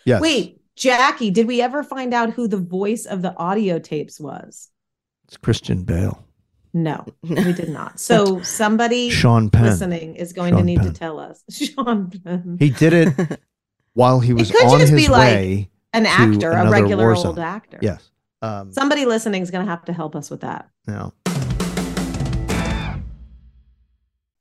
Yes. 0.03 0.19
Wait, 0.19 0.61
Jackie, 0.75 1.29
did 1.29 1.45
we 1.45 1.61
ever 1.61 1.83
find 1.83 2.11
out 2.11 2.31
who 2.31 2.47
the 2.47 2.57
voice 2.57 3.05
of 3.05 3.21
the 3.21 3.35
audio 3.37 3.77
tapes 3.77 4.19
was? 4.19 4.69
it's 5.25 5.37
Christian 5.37 5.83
Bale, 5.83 6.25
No, 6.73 7.05
we 7.23 7.53
did 7.53 7.69
not. 7.69 7.99
So 7.99 8.41
somebody 8.41 9.09
Sean 9.09 9.49
Penn. 9.49 9.63
listening 9.65 10.15
is 10.15 10.33
going 10.33 10.55
to 10.55 10.63
need 10.63 10.79
Penn. 10.79 10.93
to 10.93 10.93
tell 10.93 11.19
us. 11.19 11.43
Sean 11.51 12.09
Penn. 12.09 12.57
He 12.59 12.69
did 12.69 12.93
it 12.93 13.39
while 13.93 14.19
he 14.19 14.33
was 14.33 14.51
could 14.51 14.63
on 14.65 14.79
just 14.79 14.91
his 14.91 15.07
be 15.07 15.11
like 15.11 15.35
way. 15.35 15.69
An 15.93 16.05
actor, 16.05 16.51
a 16.51 16.69
regular 16.69 17.13
old 17.13 17.37
actor. 17.39 17.77
Yes. 17.81 18.09
Um, 18.41 18.71
Somebody 18.71 19.05
listening 19.05 19.41
is 19.41 19.51
going 19.51 19.65
to 19.65 19.69
have 19.69 19.83
to 19.85 19.93
help 19.93 20.15
us 20.15 20.29
with 20.31 20.41
that. 20.41 20.69
now. 20.87 21.13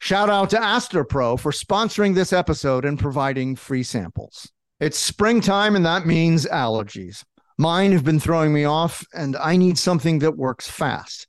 Shout 0.03 0.31
out 0.31 0.51
to 0.51 0.57
Astepro 0.57 1.39
for 1.39 1.53
sponsoring 1.53 2.15
this 2.15 2.33
episode 2.33 2.85
and 2.85 2.99
providing 2.99 3.55
free 3.55 3.83
samples. 3.83 4.51
It's 4.81 4.99
springtime, 4.99 5.77
and 5.77 5.85
that 5.85 6.07
means 6.07 6.47
allergies. 6.47 7.23
Mine 7.59 7.93
have 7.93 8.03
been 8.05 8.19
throwing 8.19 8.53
me 8.53 8.65
off, 8.65 9.05
and 9.13 9.37
I 9.37 9.57
need 9.57 9.77
something 9.77 10.21
that 10.21 10.39
works 10.39 10.69
fast. 10.71 11.27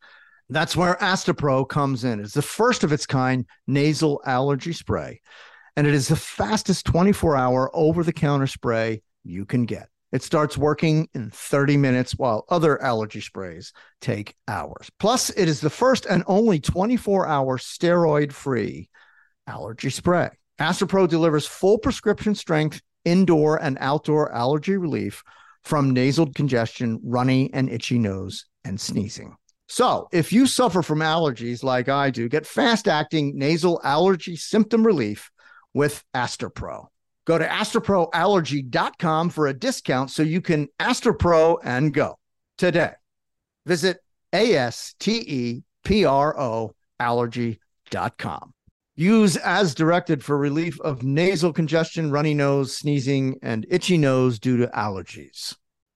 That's 0.52 0.76
where 0.76 0.96
Astepro 0.96 1.66
comes 1.68 2.04
in. 2.04 2.20
It's 2.20 2.34
the 2.34 2.42
first 2.42 2.84
of 2.84 2.92
its 2.92 3.06
kind 3.06 3.46
nasal 3.68 4.22
allergy 4.26 4.74
spray, 4.74 5.22
and 5.78 5.88
it 5.88 5.94
is 5.94 6.10
the 6.10 6.18
fastest 6.18 6.86
24 6.88 7.38
hour 7.38 7.72
over 7.74 8.04
the 8.04 8.12
counter 8.12 8.48
spray 8.48 9.02
you 9.24 9.46
can 9.46 9.66
get. 9.66 9.88
It 10.12 10.24
starts 10.24 10.58
working 10.58 11.08
in 11.14 11.30
30 11.30 11.78
minutes, 11.78 12.18
while 12.18 12.44
other 12.50 12.82
allergy 12.82 13.22
sprays 13.22 13.72
take 14.02 14.36
hours. 14.46 14.90
Plus, 15.00 15.30
it 15.30 15.48
is 15.48 15.62
the 15.62 15.70
first 15.70 16.06
and 16.06 16.22
only 16.28 16.60
24 16.60 17.26
hour 17.28 17.58
steroid 17.58 18.34
free 18.34 18.90
allergy 19.48 19.90
spray. 19.90 20.32
Astepro 20.60 21.08
delivers 21.08 21.48
full 21.48 21.78
prescription 21.78 22.36
strength 22.36 22.82
indoor 23.06 23.56
and 23.56 23.78
outdoor 23.80 24.34
allergy 24.34 24.76
relief 24.76 25.24
from 25.64 25.92
nasal 25.92 26.30
congestion, 26.34 27.00
runny 27.04 27.50
and 27.54 27.70
itchy 27.70 27.98
nose, 27.98 28.48
and 28.66 28.82
sneezing. 28.82 29.38
So, 29.72 30.10
if 30.12 30.34
you 30.34 30.48
suffer 30.48 30.82
from 30.82 31.00
allergies 31.00 31.64
like 31.64 31.88
I 31.88 32.10
do, 32.10 32.28
get 32.28 32.46
fast 32.46 32.90
acting 32.90 33.38
nasal 33.38 33.80
allergy 33.86 34.36
symptom 34.36 34.86
relief 34.86 35.32
with 35.74 36.04
Astepro. 36.14 36.88
Go 37.26 37.38
to 37.38 37.48
asteproallergy.com 37.48 39.30
for 39.30 39.48
a 39.48 39.54
discount 39.54 40.12
so 40.12 40.24
you 40.24 40.42
can 40.42 40.68
Astepro 40.78 41.60
and 41.64 41.94
go 41.94 42.20
today. 42.58 42.92
Visit 43.66 44.00
A 44.34 44.56
S 44.56 44.94
T 45.00 45.24
E 45.26 45.64
P 45.86 46.04
R 46.04 46.38
O 46.38 46.76
allergy.com. 47.00 48.52
Use 48.98 49.38
as 49.38 49.74
directed 49.74 50.22
for 50.22 50.38
relief 50.38 50.82
of 50.82 51.04
nasal 51.04 51.54
congestion, 51.54 52.12
runny 52.12 52.34
nose, 52.34 52.76
sneezing, 52.76 53.40
and 53.42 53.66
itchy 53.70 53.98
nose 53.98 54.38
due 54.38 54.58
to 54.58 54.68
allergies. 54.68 55.56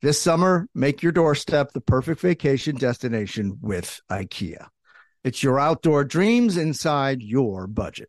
This 0.00 0.20
summer, 0.20 0.68
make 0.76 1.02
your 1.02 1.10
doorstep 1.10 1.72
the 1.72 1.80
perfect 1.80 2.20
vacation 2.20 2.76
destination 2.76 3.58
with 3.60 4.00
IKEA. 4.08 4.68
It's 5.24 5.42
your 5.42 5.58
outdoor 5.58 6.04
dreams 6.04 6.56
inside 6.56 7.20
your 7.20 7.66
budget. 7.66 8.08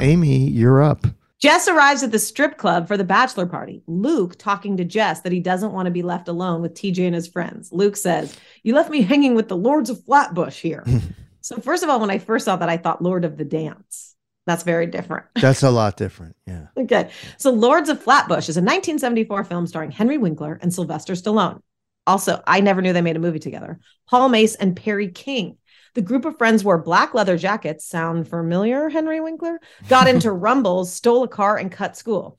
Amy, 0.00 0.48
you're 0.48 0.82
up. 0.82 1.06
Jess 1.38 1.68
arrives 1.68 2.02
at 2.02 2.10
the 2.10 2.18
strip 2.18 2.58
club 2.58 2.88
for 2.88 2.96
the 2.96 3.04
bachelor 3.04 3.46
party. 3.46 3.82
Luke 3.86 4.36
talking 4.38 4.76
to 4.76 4.84
Jess 4.84 5.20
that 5.20 5.32
he 5.32 5.38
doesn't 5.38 5.72
want 5.72 5.86
to 5.86 5.92
be 5.92 6.02
left 6.02 6.26
alone 6.26 6.62
with 6.62 6.74
TJ 6.74 7.06
and 7.06 7.14
his 7.14 7.28
friends. 7.28 7.72
Luke 7.72 7.96
says, 7.96 8.36
You 8.64 8.74
left 8.74 8.90
me 8.90 9.02
hanging 9.02 9.36
with 9.36 9.48
the 9.48 9.56
Lords 9.56 9.88
of 9.88 10.04
Flatbush 10.04 10.60
here. 10.60 10.84
so, 11.40 11.58
first 11.58 11.84
of 11.84 11.90
all, 11.90 12.00
when 12.00 12.10
I 12.10 12.18
first 12.18 12.44
saw 12.44 12.56
that, 12.56 12.68
I 12.68 12.76
thought 12.76 13.02
Lord 13.02 13.24
of 13.24 13.36
the 13.36 13.44
Dance. 13.44 14.16
That's 14.46 14.64
very 14.64 14.86
different. 14.86 15.26
That's 15.40 15.62
a 15.62 15.70
lot 15.70 15.96
different. 15.96 16.34
Yeah. 16.46 16.66
Okay. 16.76 17.10
So, 17.36 17.52
Lords 17.52 17.88
of 17.88 18.02
Flatbush 18.02 18.48
is 18.48 18.56
a 18.56 18.60
1974 18.60 19.44
film 19.44 19.66
starring 19.68 19.92
Henry 19.92 20.18
Winkler 20.18 20.58
and 20.60 20.74
Sylvester 20.74 21.12
Stallone. 21.12 21.60
Also, 22.08 22.42
I 22.46 22.60
never 22.60 22.82
knew 22.82 22.92
they 22.92 23.02
made 23.02 23.16
a 23.16 23.20
movie 23.20 23.38
together. 23.38 23.78
Paul 24.08 24.30
Mace 24.30 24.56
and 24.56 24.74
Perry 24.74 25.08
King. 25.08 25.58
The 25.94 26.02
group 26.02 26.24
of 26.24 26.38
friends 26.38 26.64
wore 26.64 26.78
black 26.78 27.14
leather 27.14 27.36
jackets. 27.36 27.84
Sound 27.86 28.28
familiar, 28.28 28.88
Henry 28.88 29.20
Winkler? 29.20 29.60
Got 29.88 30.08
into 30.12 30.30
rumbles, 30.32 30.92
stole 30.92 31.24
a 31.24 31.28
car, 31.28 31.56
and 31.56 31.70
cut 31.70 31.96
school. 31.96 32.38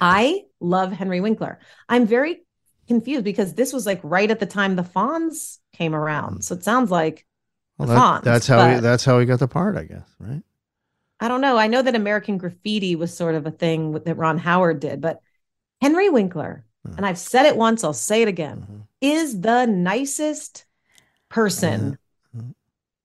I 0.00 0.42
love 0.60 0.92
Henry 0.92 1.20
Winkler. 1.20 1.58
I'm 1.88 2.06
very 2.06 2.42
confused 2.88 3.24
because 3.24 3.54
this 3.54 3.72
was 3.72 3.86
like 3.86 4.00
right 4.02 4.30
at 4.30 4.40
the 4.40 4.46
time 4.46 4.76
the 4.76 4.82
Fonz 4.82 5.58
came 5.72 5.94
around. 5.94 6.44
So 6.44 6.54
it 6.54 6.64
sounds 6.64 6.90
like 6.90 7.26
Well, 7.78 7.88
the 7.88 7.94
that- 7.94 8.00
Fonz. 8.00 8.24
that's 8.24 8.46
how 8.46 8.68
he, 8.68 8.80
that's 8.80 9.04
how 9.04 9.18
he 9.18 9.26
got 9.26 9.38
the 9.38 9.48
part, 9.48 9.76
I 9.76 9.84
guess, 9.84 10.08
right? 10.18 10.42
I 11.20 11.28
don't 11.28 11.40
know. 11.40 11.56
I 11.56 11.68
know 11.68 11.82
that 11.82 11.94
American 11.94 12.36
Graffiti 12.36 12.96
was 12.96 13.16
sort 13.16 13.36
of 13.36 13.46
a 13.46 13.52
thing 13.52 13.92
that 13.92 14.16
Ron 14.16 14.38
Howard 14.38 14.80
did, 14.80 15.00
but 15.00 15.20
Henry 15.80 16.08
Winkler, 16.08 16.64
hmm. 16.84 16.94
and 16.96 17.06
I've 17.06 17.18
said 17.18 17.46
it 17.46 17.56
once, 17.56 17.84
I'll 17.84 17.92
say 17.92 18.22
it 18.22 18.28
again, 18.28 18.62
mm-hmm. 18.62 18.80
is 19.00 19.40
the 19.40 19.66
nicest 19.66 20.64
person 21.28 21.80
mm-hmm. 21.80 21.94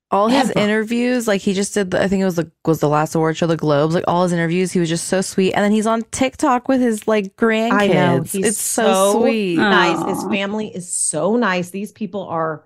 All 0.09 0.29
his 0.29 0.49
Ever. 0.51 0.59
interviews, 0.59 1.27
like 1.27 1.41
he 1.41 1.53
just 1.53 1.73
did, 1.73 1.91
the, 1.91 2.01
I 2.01 2.07
think 2.07 2.21
it 2.21 2.25
was 2.25 2.35
the 2.35 2.49
was 2.65 2.79
the 2.79 2.87
last 2.89 3.13
award 3.15 3.35
show, 3.35 3.47
the 3.47 3.57
Globes. 3.57 3.93
Like 3.93 4.05
all 4.07 4.23
his 4.23 4.31
interviews, 4.31 4.71
he 4.71 4.79
was 4.79 4.87
just 4.89 5.07
so 5.09 5.21
sweet. 5.21 5.53
And 5.53 5.63
then 5.63 5.71
he's 5.71 5.87
on 5.87 6.03
TikTok 6.11 6.67
with 6.69 6.79
his 6.81 7.07
like 7.07 7.35
grandkids. 7.35 7.71
I 7.73 7.87
know. 7.87 8.21
He's 8.21 8.45
it's 8.45 8.57
so, 8.59 9.19
sweet. 9.19 9.57
Nice. 9.57 10.05
His 10.07 10.23
family 10.31 10.69
is 10.73 10.93
so 10.93 11.35
nice. 11.35 11.69
These 11.71 11.91
people 11.91 12.23
are 12.27 12.65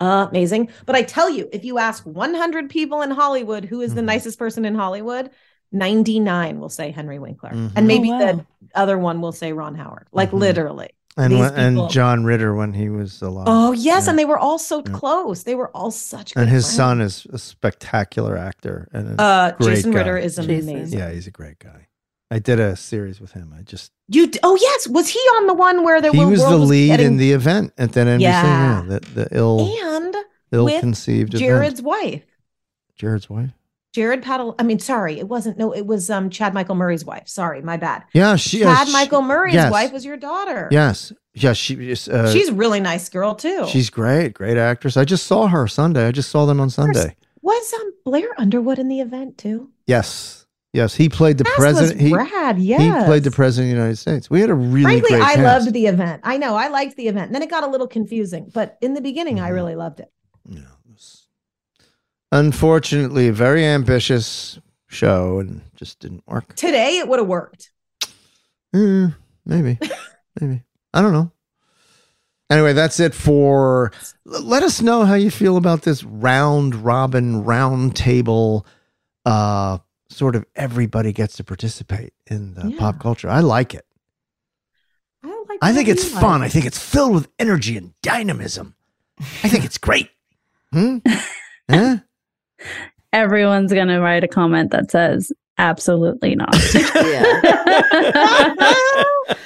amazing. 0.00 0.68
But 0.84 0.96
I 0.96 1.02
tell 1.02 1.30
you, 1.30 1.48
if 1.52 1.64
you 1.64 1.78
ask 1.78 2.04
100 2.04 2.68
people 2.68 3.02
in 3.02 3.10
Hollywood 3.10 3.64
who 3.64 3.80
is 3.80 3.94
the 3.94 4.00
Mhm. 4.02 4.06
nicest 4.06 4.38
person 4.38 4.64
in 4.64 4.74
Hollywood, 4.74 5.30
99 5.70 6.60
will 6.60 6.68
say 6.68 6.90
Henry 6.90 7.18
Winkler. 7.18 7.50
Mhm. 7.50 7.72
And 7.76 7.86
maybe 7.86 8.10
Oh, 8.10 8.18
wow. 8.18 8.18
the 8.32 8.44
other 8.74 8.98
one 8.98 9.20
will 9.20 9.32
say 9.32 9.52
Ron 9.52 9.74
Howard. 9.74 10.08
Like 10.12 10.30
Mhm. 10.30 10.38
literally. 10.40 10.90
And 11.16 11.32
These 11.34 11.40
when, 11.40 11.54
and 11.54 11.76
people- 11.76 11.88
John 11.88 12.24
Ritter 12.24 12.54
when 12.54 12.72
he 12.72 12.88
was 12.88 13.20
alive. 13.20 13.44
Oh, 13.46 13.72
yes. 13.72 14.04
Yeah. 14.04 14.10
And 14.10 14.18
they 14.18 14.24
were 14.24 14.38
all 14.38 14.58
so 14.58 14.82
Yeah. 14.86 14.92
close. 14.94 15.42
They 15.42 15.54
were 15.54 15.68
all 15.76 15.90
such 15.90 16.32
and 16.36 16.48
his 16.48 16.64
friends. 16.64 16.74
son 16.76 17.00
is 17.02 17.26
a 17.32 17.38
spectacular 17.38 18.36
actor 18.38 18.88
and 18.92 19.18
a 19.18 19.22
uh 19.22 19.50
great 19.52 19.74
Jason 19.76 19.90
guy. 19.90 19.98
Ritter 19.98 20.16
is 20.16 20.36
Jason. 20.36 20.70
amazing. 20.70 20.98
yeah, 20.98 21.10
he's 21.10 21.26
a 21.26 21.30
great 21.30 21.58
guy. 21.58 21.88
I 22.30 22.38
did 22.38 22.58
a 22.60 22.76
series 22.76 23.20
with 23.20 23.32
him. 23.32 23.54
I 23.54 23.60
just 23.60 23.92
You 24.08 24.26
d- 24.26 24.38
oh 24.42 24.56
yes, 24.56 24.88
was 24.88 25.08
he 25.10 25.18
on 25.36 25.46
the 25.48 25.52
one 25.54 25.84
where 25.84 26.00
there 26.00 26.12
he 26.12 26.18
were 26.20 26.28
was 26.28 26.40
the 26.42 26.48
world 26.48 26.68
lead 26.68 26.86
getting- 26.88 27.06
in 27.08 27.16
the 27.18 27.32
event 27.32 27.74
at 27.76 27.92
that 27.92 28.06
NBC. 28.06 28.22
Yeah. 28.22 28.82
Yeah, 28.82 28.82
the, 28.88 29.00
the 29.00 29.28
ill 29.32 29.70
and 29.84 30.16
ill-conceived 30.50 31.36
Jared's 31.36 31.80
event. 31.80 31.86
wife. 31.86 32.22
Jared's 32.96 33.28
wife. 33.28 33.50
Jared 33.92 34.22
Paddle. 34.22 34.54
I 34.58 34.62
mean, 34.62 34.78
sorry, 34.78 35.18
it 35.18 35.28
wasn't. 35.28 35.58
No, 35.58 35.72
it 35.72 35.86
was 35.86 36.08
um 36.10 36.30
Chad 36.30 36.54
Michael 36.54 36.74
Murray's 36.74 37.04
wife. 37.04 37.28
Sorry, 37.28 37.60
my 37.62 37.76
bad. 37.76 38.04
Yeah, 38.14 38.36
she. 38.36 38.58
Chad 38.60 38.68
yes, 38.68 38.86
she- 38.88 38.92
Michael 38.92 39.22
Murray's 39.22 39.54
yes, 39.54 39.70
wife 39.70 39.92
was 39.92 40.04
your 40.04 40.16
daughter. 40.16 40.68
Yes, 40.70 41.12
yes, 41.34 41.56
she 41.56 41.74
is. 41.90 42.08
Uh, 42.08 42.32
she's 42.32 42.48
a 42.48 42.54
really 42.54 42.80
nice 42.80 43.08
girl 43.08 43.34
too. 43.34 43.66
she's 43.68 43.90
great, 43.90 44.34
great 44.34 44.56
actress. 44.56 44.96
I 44.96 45.04
just 45.04 45.26
saw 45.26 45.46
her 45.48 45.68
Sunday. 45.68 46.06
I 46.06 46.12
just 46.12 46.30
saw 46.30 46.46
them 46.46 46.60
on 46.60 46.70
Sunday. 46.70 47.16
was 47.42 47.72
um 47.74 47.92
Blair 48.04 48.28
Underwood 48.38 48.78
in 48.78 48.88
the 48.88 49.00
event 49.00 49.36
too. 49.36 49.70
Yes, 49.86 50.46
yes, 50.72 50.94
he 50.94 51.08
played 51.10 51.36
the 51.38 51.44
president. 51.44 52.00
was 52.00 52.08
He 52.08 52.14
rad. 52.14 52.58
Yes, 52.58 52.80
he 52.80 53.04
played 53.06 53.24
the 53.24 53.30
president 53.30 53.72
of 53.72 53.76
the 53.76 53.80
United 53.82 53.96
States. 53.96 54.30
We 54.30 54.40
had 54.40 54.48
a 54.48 54.54
really 54.54 54.84
Frankly, 54.84 55.10
great 55.10 55.22
I 55.22 55.34
cast. 55.34 55.64
loved 55.66 55.72
the 55.74 55.86
event. 55.86 56.22
I 56.24 56.38
know 56.38 56.54
I 56.56 56.68
liked 56.68 56.96
the 56.96 57.08
event. 57.08 57.26
And 57.26 57.34
then 57.34 57.42
it 57.42 57.50
got 57.50 57.62
a 57.64 57.66
little 57.66 57.88
confusing, 57.88 58.50
but 58.54 58.78
in 58.80 58.94
the 58.94 59.00
beginning, 59.02 59.38
I 59.38 59.50
Mhm. 59.50 59.54
really 59.54 59.74
loved 59.74 60.00
it. 60.00 60.10
Yeah, 60.48 60.60
unfortunately 62.32 63.28
a 63.28 63.32
very 63.32 63.64
ambitious 63.64 64.58
show 64.88 65.38
and 65.38 65.60
just 65.76 66.00
didn't 66.00 66.24
work. 66.26 66.54
Today, 66.56 66.98
it 66.98 67.06
would 67.06 67.18
have 67.20 67.28
worked. 67.28 67.70
Eh, 68.74 69.08
maybe, 69.46 69.78
maybe. 70.40 70.62
I 70.92 71.00
don't 71.02 71.12
know. 71.12 71.30
Anyway, 72.50 72.72
that's 72.72 72.98
it 73.00 73.14
for. 73.14 73.92
Let 74.24 74.62
us 74.62 74.82
know 74.82 75.04
how 75.04 75.14
you 75.14 75.30
feel 75.30 75.56
about 75.56 75.82
this 75.82 76.02
round 76.04 76.74
robin, 76.74 77.44
round 77.44 77.94
table. 77.96 78.66
Uh, 79.24 79.78
sort 80.10 80.36
of 80.36 80.44
everybody 80.56 81.12
gets 81.12 81.36
to 81.36 81.44
participate 81.44 82.12
in 82.26 82.52
the 82.54 82.68
Yeah. 82.68 82.78
pop 82.78 82.98
culture. 83.00 83.30
I 83.30 83.40
like 83.40 83.72
it. 83.72 83.86
I 85.24 85.28
like. 85.48 85.58
I 85.62 85.72
think 85.72 85.88
it's 85.88 86.04
fun. 86.06 86.40
like. 86.40 86.48
I 86.48 86.48
think 86.50 86.66
it's 86.66 86.78
filled 86.78 87.14
with 87.14 87.28
energy 87.38 87.76
and 87.78 87.94
dynamism. 88.02 88.74
I 89.18 89.48
think 89.48 89.64
it's 89.64 89.78
great. 89.78 90.10
Hmm? 90.72 90.98
Eh? 91.68 91.98
Everyone's 93.12 93.72
going 93.72 93.88
to 93.88 93.98
write 94.00 94.24
a 94.24 94.28
comment 94.28 94.70
that 94.70 94.90
says, 94.90 95.30
absolutely 95.58 96.34
not. 96.34 96.52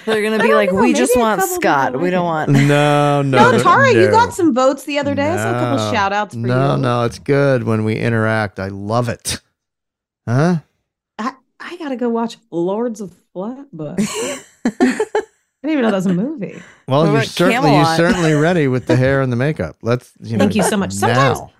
They're 0.06 0.22
gonna 0.22 0.42
be 0.42 0.54
like, 0.54 0.72
know, 0.72 0.80
we 0.80 0.92
just 0.92 1.16
want 1.16 1.42
Scott. 1.42 2.00
We 2.00 2.10
don't 2.10 2.24
want. 2.24 2.50
No, 2.50 2.60
no. 3.22 3.24
No, 3.50 3.50
no, 3.58 3.84
you 3.86 4.08
got 4.10 4.32
some 4.32 4.54
votes 4.54 4.84
the 4.84 4.98
other 5.00 5.14
day. 5.16 5.28
I 5.30 5.36
saw 5.36 5.50
a 5.50 5.60
couple 5.60 5.84
No. 5.84 5.92
shout 5.92 6.12
outs 6.12 6.34
for 6.34 6.40
No, 6.40 6.76
you. 6.76 6.82
no, 6.82 7.04
it's 7.04 7.18
good 7.18 7.64
when 7.64 7.84
we 7.84 7.96
interact. 7.96 8.60
I 8.60 8.68
love 8.68 9.08
it. 9.08 9.40
Huh? 10.26 10.56
I, 11.18 11.32
I 11.58 11.76
gotta 11.76 11.96
go 11.96 12.08
watch 12.08 12.36
Lords 12.50 13.00
of 13.00 13.12
Flatbush. 13.32 14.08
I 14.64 14.70
didn't 14.70 15.00
even 15.64 15.82
know 15.82 15.90
that 15.90 15.96
was 15.96 16.06
a 16.06 16.14
movie. 16.14 16.62
Well, 16.86 17.00
What 17.02 17.06
you're 17.08 17.16
about 17.16 17.26
certainly 17.26 17.74
you're 17.74 17.96
certainly 17.96 18.34
ready 18.34 18.68
with 18.68 18.86
the 18.86 18.94
hair 18.96 19.20
and 19.22 19.32
the 19.32 19.36
makeup. 19.36 19.76
Let's 19.82 20.12
you 20.20 20.36
know. 20.36 20.44
Thank 20.44 20.54
you 20.54 20.62
so 20.62 20.76
much. 20.76 20.92
Sometimes- 20.92 21.40
now. 21.40 21.50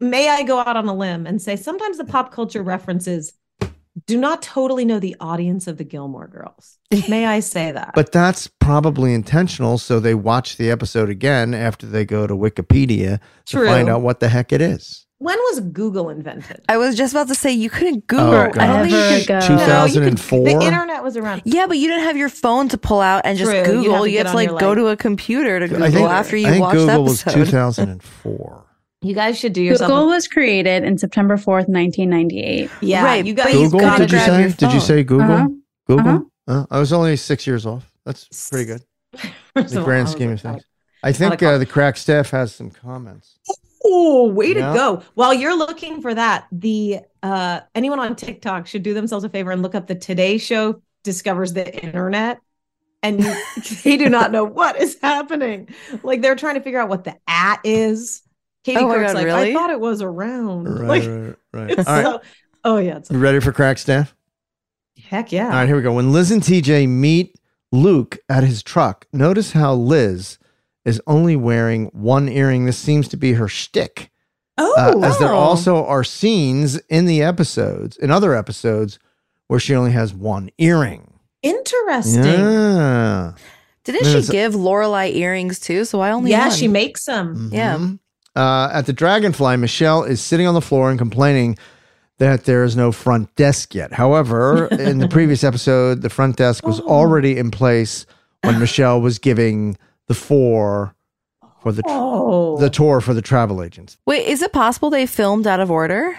May 0.00 0.28
I 0.28 0.42
go 0.44 0.58
out 0.58 0.76
on 0.76 0.86
a 0.86 0.94
limb 0.94 1.26
and 1.26 1.40
say 1.42 1.56
sometimes 1.56 1.98
the 1.98 2.04
pop 2.04 2.30
culture 2.32 2.62
references 2.62 3.32
do 4.06 4.16
not 4.16 4.42
totally 4.42 4.84
know 4.84 5.00
the 5.00 5.16
audience 5.20 5.66
of 5.66 5.76
the 5.76 5.82
Gilmore 5.84 6.28
Girls. 6.28 6.78
May 7.08 7.26
I 7.26 7.40
say 7.40 7.72
that? 7.72 7.92
But 7.96 8.12
that's 8.12 8.46
probably 8.46 9.12
intentional, 9.12 9.76
so 9.76 9.98
they 9.98 10.14
watch 10.14 10.56
the 10.56 10.70
episode 10.70 11.10
again 11.10 11.52
after 11.52 11.84
they 11.86 12.04
go 12.04 12.26
to 12.28 12.34
Wikipedia 12.34 13.18
True. 13.44 13.64
to 13.64 13.70
find 13.70 13.88
out 13.88 14.02
what 14.02 14.20
the 14.20 14.28
heck 14.28 14.52
it 14.52 14.60
is. 14.60 15.04
when 15.18 15.36
was 15.50 15.58
Google 15.58 16.10
invented? 16.10 16.64
I 16.68 16.76
was 16.76 16.94
just 16.96 17.12
about 17.12 17.26
to 17.26 17.34
say 17.34 17.50
you 17.50 17.68
couldn't 17.70 18.06
Google. 18.06 18.34
Oh, 18.34 18.50
I 18.54 18.66
don't 18.68 18.82
think 18.88 18.92
you 18.92 18.98
Ever 18.98 19.16
could. 19.16 19.24
ago. 19.24 19.66
No, 19.66 19.84
you 19.86 20.00
could- 20.00 20.16
2004? 20.16 20.44
the 20.44 20.50
internet 20.64 21.02
was 21.02 21.16
around. 21.16 21.42
Yeah, 21.44 21.66
but 21.66 21.76
you 21.78 21.88
didn't 21.88 22.04
have 22.04 22.16
your 22.16 22.28
phone 22.28 22.68
to 22.68 22.78
pull 22.78 23.00
out 23.00 23.22
and 23.24 23.36
just 23.36 23.50
True, 23.50 23.58
you'd 23.58 23.66
have 23.66 23.74
Google. 23.82 24.04
to 24.04 24.10
You 24.10 24.18
get 24.18 24.26
had 24.26 24.32
to 24.34 24.38
on 24.38 24.46
like 24.54 24.60
go 24.60 24.76
to 24.76 24.86
a 24.86 24.96
computer 24.96 25.58
to 25.58 25.66
Google 25.66 25.82
I 25.82 25.90
think 25.90 26.08
after 26.08 26.36
you 26.36 26.46
I 26.46 26.50
think 26.50 26.62
watched 26.62 26.78
the 26.78 26.86
Google 26.86 27.02
was 27.02 27.22
episode. 27.26 27.44
2004. 27.46 28.64
You 29.00 29.14
guys 29.14 29.38
should 29.38 29.52
do 29.52 29.62
yourself. 29.62 29.88
Google 29.90 30.04
a- 30.10 30.14
was 30.14 30.26
created 30.28 30.82
in 30.84 30.98
September 30.98 31.36
4th, 31.36 31.68
1998. 31.68 32.70
yeah, 32.80 33.04
Right, 33.04 33.24
you 33.24 33.34
but 33.34 33.44
guys. 33.44 33.54
you 33.54 33.60
Google? 33.64 33.80
gotta 33.80 34.06
Did 34.06 34.12
you 34.12 34.18
say? 34.18 34.40
your 34.40 34.50
Did 34.50 34.72
you 34.72 34.80
say 34.80 35.02
Google? 35.04 35.30
Uh-huh. 35.30 35.48
Google? 35.86 36.08
Uh-huh. 36.08 36.20
Uh, 36.48 36.66
I 36.70 36.78
was 36.80 36.92
only 36.92 37.16
six 37.16 37.46
years 37.46 37.64
off. 37.66 37.90
That's 38.04 38.48
pretty 38.50 38.64
good. 38.64 38.82
First 39.14 39.30
The 39.54 39.60
of 39.60 39.72
all, 39.76 39.80
I 39.82 39.84
grand 39.84 40.08
scheme 40.08 40.32
of 40.32 40.40
things. 40.40 40.64
I 41.04 41.12
think 41.12 41.40
uh, 41.42 41.58
the 41.58 41.66
crack 41.66 41.96
staff 41.96 42.30
has 42.30 42.52
some 42.54 42.70
comments. 42.70 43.38
Oh, 43.84 44.28
way 44.28 44.52
to 44.54 44.60
Yeah. 44.60 44.74
go. 44.74 45.02
While 45.14 45.32
you're 45.32 45.56
looking 45.56 46.02
for 46.02 46.12
that, 46.14 46.46
the 46.50 47.00
uh 47.22 47.60
anyone 47.74 48.00
on 48.00 48.16
TikTok 48.16 48.66
should 48.66 48.82
do 48.82 48.94
themselves 48.94 49.24
a 49.24 49.28
favor 49.28 49.50
and 49.52 49.62
look 49.62 49.74
up 49.76 49.86
the 49.86 49.94
Today 49.94 50.38
Show 50.38 50.82
discovers 51.04 51.52
the 51.52 51.72
internet. 51.84 52.40
And 53.02 53.20
they 53.84 53.96
do 53.96 54.08
not 54.08 54.32
know 54.32 54.42
what 54.44 54.80
is 54.80 54.98
happening. 55.00 55.68
Like 56.02 56.20
they're 56.20 56.34
trying 56.34 56.56
to 56.56 56.60
figure 56.60 56.80
out 56.80 56.88
what 56.88 57.04
the 57.04 57.14
at 57.28 57.60
is. 57.62 58.22
Katie 58.72 58.84
Oh 58.84 58.88
my 58.88 59.02
God, 59.02 59.14
like, 59.14 59.24
really? 59.24 59.50
I 59.50 59.52
thought 59.54 59.70
it 59.70 59.80
was 59.80 60.02
around. 60.02 60.64
Right, 60.80 60.88
like 60.88 61.02
right, 61.08 61.36
right. 61.52 61.70
it's 61.70 61.88
All 61.88 61.94
right. 61.94 62.04
so 62.04 62.20
oh 62.64 62.76
yeah, 62.78 62.96
it's 62.98 63.10
You 63.10 63.18
ready 63.18 63.40
for 63.40 63.52
crack 63.52 63.78
staff? 63.78 64.14
heck 65.08 65.32
yeah. 65.32 65.46
All 65.46 65.52
right, 65.52 65.66
here 65.66 65.76
we 65.76 65.82
go. 65.82 65.92
When 65.94 66.12
Liz 66.12 66.30
and 66.30 66.42
TJ 66.42 66.88
meet 66.88 67.34
Luke 67.72 68.18
at 68.28 68.44
his 68.44 68.62
truck, 68.62 69.06
notice 69.12 69.52
how 69.52 69.74
Liz 69.74 70.38
is 70.84 71.00
only 71.06 71.36
wearing 71.36 71.86
one 71.92 72.28
earring. 72.28 72.64
This 72.66 72.78
seems 72.78 73.08
to 73.08 73.16
be 73.16 73.34
her 73.34 73.48
shtick. 73.48 74.10
Oh, 74.58 74.74
Uh, 74.76 75.06
as 75.06 75.18
there 75.18 75.32
Oh. 75.32 75.36
also 75.38 75.84
are 75.84 76.02
scenes 76.02 76.76
in 76.88 77.06
the 77.06 77.22
episodes, 77.22 77.96
in 77.96 78.10
other 78.10 78.34
episodes, 78.34 78.98
where 79.46 79.60
she 79.60 79.74
only 79.74 79.92
has 79.92 80.12
one 80.12 80.50
earring. 80.58 81.04
interesting. 81.42 82.24
Yeah. 82.24 83.32
Didn't 83.84 84.04
she 84.24 84.32
give 84.32 84.54
Lorelai 84.54 85.14
earrings 85.14 85.60
too? 85.60 85.84
So 85.84 86.00
I 86.00 86.10
only 86.10 86.30
Yeah, 86.32 86.48
one. 86.48 86.56
she 86.56 86.68
makes 86.68 87.04
them. 87.04 87.50
Yeah. 87.52 87.78
Uh, 88.38 88.70
at 88.72 88.86
the 88.86 88.92
Dragonfly, 88.92 89.56
Michelle 89.56 90.04
is 90.04 90.20
sitting 90.20 90.46
on 90.46 90.54
the 90.54 90.60
floor 90.60 90.90
and 90.90 90.98
complaining 90.98 91.58
that 92.18 92.44
there 92.44 92.64
is 92.64 92.76
no 92.76 92.92
front 92.92 93.34
desk 93.36 93.74
yet. 93.74 93.92
However, 93.92 94.66
in 94.70 94.98
the 94.98 95.08
previous 95.08 95.42
episode, 95.44 96.02
the 96.02 96.10
front 96.10 96.36
desk 96.36 96.66
was 96.66 96.80
Oh. 96.80 96.88
already 96.88 97.36
in 97.36 97.50
place 97.50 98.06
when 98.42 98.58
Michelle 98.64 99.00
was 99.00 99.18
giving 99.18 99.76
the 100.06 100.14
four 100.14 100.94
for 101.62 101.72
the 101.72 101.82
tr- 101.82 101.88
Oh, 101.90 102.56
the 102.58 102.70
tour 102.70 103.00
for 103.00 103.14
the 103.14 103.22
travel 103.22 103.62
agents. 103.62 103.98
Wait, 104.06 104.26
is 104.26 104.42
it 104.42 104.52
possible 104.52 104.90
they 104.90 105.06
filmed 105.06 105.46
out 105.46 105.60
of 105.60 105.70
order? 105.70 106.16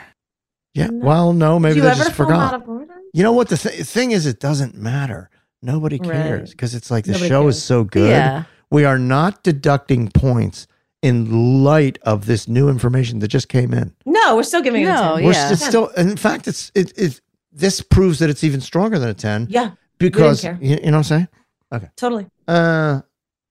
Yeah. 0.74 0.88
No. 0.88 1.06
Well, 1.06 1.34
no, 1.34 1.60
maybe 1.60 1.80
they 1.80 1.88
ever 1.88 1.98
just 2.04 2.14
film 2.14 2.28
forgot. 2.30 2.54
out 2.54 2.62
of 2.62 2.70
order? 2.70 2.96
you 3.14 3.24
know 3.24 3.32
what 3.34 3.50
the 3.50 3.58
th- 3.58 3.86
thing 3.86 4.12
is? 4.12 4.26
It 4.26 4.40
doesn't 4.40 4.76
matter. 4.76 5.30
Nobody 5.62 6.00
cares 6.00 6.52
because 6.52 6.76
it's 6.76 6.90
like 6.92 7.06
the 7.06 7.14
Nobody 7.14 7.28
show 7.30 7.48
is 7.48 7.62
so 7.62 7.84
good. 7.84 8.10
Yeah. 8.10 8.44
We 8.72 8.86
are 8.86 9.00
not 9.00 9.42
deducting 9.44 10.10
points 10.10 10.68
in 11.02 11.64
light 11.64 11.98
of 12.04 12.26
this 12.26 12.48
new 12.48 12.68
information 12.70 13.20
that 13.20 13.30
just 13.30 13.48
came 13.50 13.74
in. 13.74 13.94
No, 14.06 14.36
we're 14.36 14.44
still 14.44 14.62
giving 14.62 14.82
it 14.84 14.86
No, 14.86 15.14
a 15.14 15.18
10. 15.18 15.26
We're 15.26 15.32
Yeah. 15.34 15.50
s- 15.52 15.64
still, 15.66 15.88
in 15.90 16.18
fact, 16.18 16.48
it's 16.48 16.72
it, 16.76 16.92
it. 16.98 17.22
This 17.52 17.82
proves 17.82 18.20
that 18.20 18.30
it's 18.30 18.44
even 18.44 18.62
stronger 18.62 19.00
than 19.00 19.10
a 19.10 19.14
ten 19.14 19.48
Yeah, 19.50 19.72
because 19.98 20.44
you, 20.44 20.58
you 20.62 20.76
know 20.78 20.82
what 20.92 20.94
I'm 20.98 21.04
saying. 21.04 21.28
Okay. 21.74 21.88
Totally. 21.96 22.28
Uh, 22.48 23.02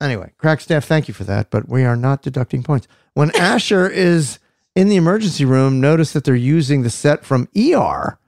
anyway, 0.00 0.32
crack 0.38 0.60
staff, 0.60 0.84
thank 0.84 1.08
you 1.08 1.14
for 1.14 1.24
that, 1.24 1.50
but 1.50 1.68
we 1.68 1.84
are 1.84 1.96
not 1.96 2.22
deducting 2.22 2.62
points. 2.62 2.86
When 3.14 3.30
Asher 3.36 3.88
is 3.88 4.38
in 4.76 4.88
the 4.88 4.96
emergency 4.96 5.44
room, 5.44 5.80
notice 5.80 6.12
that 6.12 6.24
they're 6.24 6.34
using 6.36 6.82
the 6.82 6.90
set 6.90 7.24
from 7.24 7.48
ER, 7.56 8.18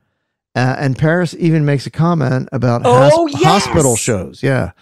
uh, 0.56 0.76
and 0.78 0.98
Paris 0.98 1.34
even 1.38 1.64
makes 1.64 1.86
a 1.86 1.90
comment 1.90 2.48
about 2.52 2.82
hos- 2.82 3.12
Oh, 3.14 3.26
yes! 3.28 3.42
hospital 3.44 3.96
shows. 3.96 4.42
Yeah, 4.42 4.72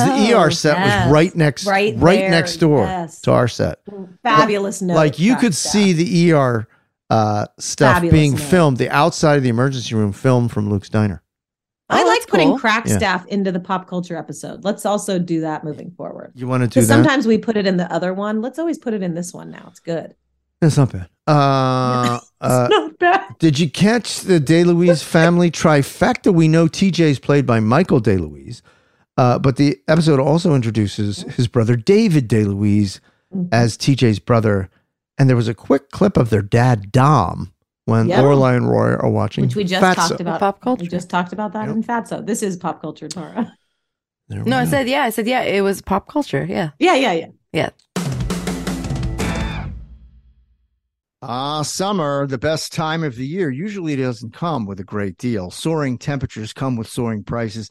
because 0.00 0.06
the 0.28 0.34
Oh, 0.34 0.42
ER 0.44 0.50
set 0.50 0.76
yes. 0.78 1.06
was 1.06 1.12
right 1.12 1.34
next, 1.36 1.66
Right 1.66 1.94
right 1.98 2.18
there, 2.20 2.30
next 2.30 2.56
door 2.56 2.84
yes. 2.84 3.20
to 3.22 3.32
our 3.32 3.48
set. 3.48 3.80
Fabulous 4.22 4.82
note. 4.82 4.94
like 4.94 5.18
you 5.18 5.36
could 5.36 5.54
staff. 5.54 5.72
see 5.72 5.92
the 5.92 6.32
ER 6.32 6.66
uh, 7.10 7.46
stuff 7.58 7.96
Fabulous 7.96 8.12
being 8.12 8.32
note. 8.32 8.40
filmed, 8.40 8.78
the 8.78 8.90
outside 8.90 9.36
of 9.36 9.42
the 9.42 9.48
emergency 9.50 9.94
room 9.94 10.12
filmed 10.12 10.50
from 10.50 10.70
Luke's 10.70 10.88
diner. 10.88 11.22
I 11.90 12.02
Oh, 12.02 12.06
like 12.06 12.26
putting 12.26 12.48
cool. 12.48 12.58
crack 12.58 12.86
Yeah. 12.86 12.96
staff 12.96 13.26
into 13.26 13.52
the 13.52 13.60
pop 13.60 13.86
culture 13.86 14.16
episode. 14.16 14.64
Let's 14.64 14.86
also 14.86 15.18
do 15.18 15.42
that 15.42 15.62
moving 15.62 15.90
forward. 15.90 16.32
You 16.34 16.46
want 16.48 16.62
to 16.62 16.68
do 16.68 16.80
that? 16.80 16.86
sometimes 16.86 17.26
we 17.26 17.36
put 17.36 17.56
it 17.58 17.66
in 17.66 17.76
the 17.76 17.92
other 17.92 18.14
one. 18.14 18.40
Let's 18.40 18.58
always 18.58 18.78
put 18.78 18.94
it 18.94 19.02
in 19.02 19.14
this 19.14 19.34
one 19.34 19.50
now. 19.50 19.66
It's 19.68 19.80
good. 19.80 20.14
It's 20.62 20.76
not 20.78 20.90
bad. 20.92 21.08
Uh, 21.26 22.20
uh, 22.40 22.68
Not 22.70 22.98
bad. 22.98 23.34
did 23.40 23.58
you 23.58 23.68
catch 23.68 24.20
the 24.20 24.40
DeLuise 24.40 25.02
family 25.04 25.50
trifecta? 25.50 26.32
We 26.32 26.48
know 26.48 26.66
TJ 26.66 27.00
is 27.00 27.18
played 27.18 27.46
by 27.46 27.60
Michael 27.60 28.00
DeLuise, 28.00 28.62
uh, 29.22 29.38
but 29.38 29.54
the 29.56 29.78
episode 29.86 30.18
also 30.18 30.54
introduces 30.54 31.22
his 31.36 31.46
brother 31.46 31.76
David 31.76 32.28
DeLuise 32.28 32.98
Mm-hmm. 33.32 33.48
as 33.50 33.78
TJ's 33.78 34.18
brother. 34.18 34.68
And 35.18 35.26
there 35.28 35.36
was 35.36 35.48
a 35.48 35.54
quick 35.54 35.90
clip 35.90 36.18
of 36.18 36.28
their 36.28 36.42
dad 36.42 36.92
Dom 36.92 37.52
when 37.86 38.08
Yep. 38.08 38.18
Lorelai 38.18 38.56
and 38.58 38.68
Roy 38.68 38.90
are 38.94 39.08
watching 39.08 39.44
Which 39.44 39.56
we 39.56 39.64
just 39.64 39.82
Fatso. 39.82 40.08
talked 40.08 40.20
about. 40.20 40.40
Pop 40.40 40.60
culture. 40.60 40.82
We 40.82 40.88
just 40.88 41.08
talked 41.08 41.32
about 41.32 41.52
that 41.54 41.66
Yep. 41.68 41.76
in 41.76 41.82
Fatso. 41.82 42.26
This 42.26 42.42
is 42.42 42.56
pop 42.58 42.82
culture, 42.82 43.08
Tara. 43.08 43.56
There 44.28 44.44
we 44.44 44.50
No, 44.50 44.58
I 44.58 44.64
said 44.66 44.86
yeah. 44.88 45.04
I 45.04 45.10
said 45.10 45.26
yeah. 45.26 45.42
It 45.42 45.62
was 45.62 45.80
pop 45.80 46.08
culture. 46.08 46.44
Yeah, 46.46 46.70
Yeah, 46.78 46.94
yeah, 46.96 47.12
yeah. 47.12 47.26
yeah. 47.54 47.70
Ah, 51.22 51.62
summer, 51.62 52.26
the 52.26 52.36
best 52.38 52.72
time 52.72 53.04
of 53.04 53.14
the 53.16 53.26
year, 53.26 53.48
usually 53.50 53.94
doesn't 53.96 54.32
come 54.34 54.66
with 54.66 54.80
a 54.80 54.84
great 54.84 55.16
deal. 55.18 55.50
Soaring 55.50 55.96
temperatures 55.96 56.52
come 56.52 56.74
with 56.76 56.88
soaring 56.88 57.22
prices, 57.22 57.70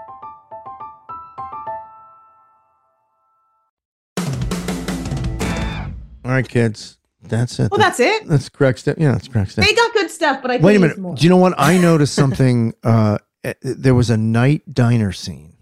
All 6.31 6.37
right, 6.37 6.47
kids. 6.47 6.97
That's 7.21 7.59
it. 7.59 7.69
Well, 7.71 7.77
that's 7.77 7.99
it. 7.99 8.25
That's 8.25 8.47
correct 8.47 8.79
stuff. 8.79 8.95
Yeah, 8.97 9.11
that's 9.11 9.27
correct 9.27 9.51
stuff. 9.51 9.65
They 9.65 9.73
got 9.73 9.91
good 9.91 10.09
stuff, 10.09 10.41
but 10.41 10.49
I 10.49 10.57
Wait 10.57 10.77
a 10.77 10.79
minute. 10.79 10.97
more. 10.97 11.13
Do 11.13 11.23
you 11.23 11.29
know 11.29 11.35
what? 11.35 11.53
I 11.57 11.77
noticed 11.77 12.15
something. 12.15 12.73
Uh, 12.83 13.17
eh, 13.43 13.53
there 13.61 13.93
was 13.93 14.09
a 14.09 14.15
night 14.15 14.61
diner 14.73 15.11
scene 15.11 15.53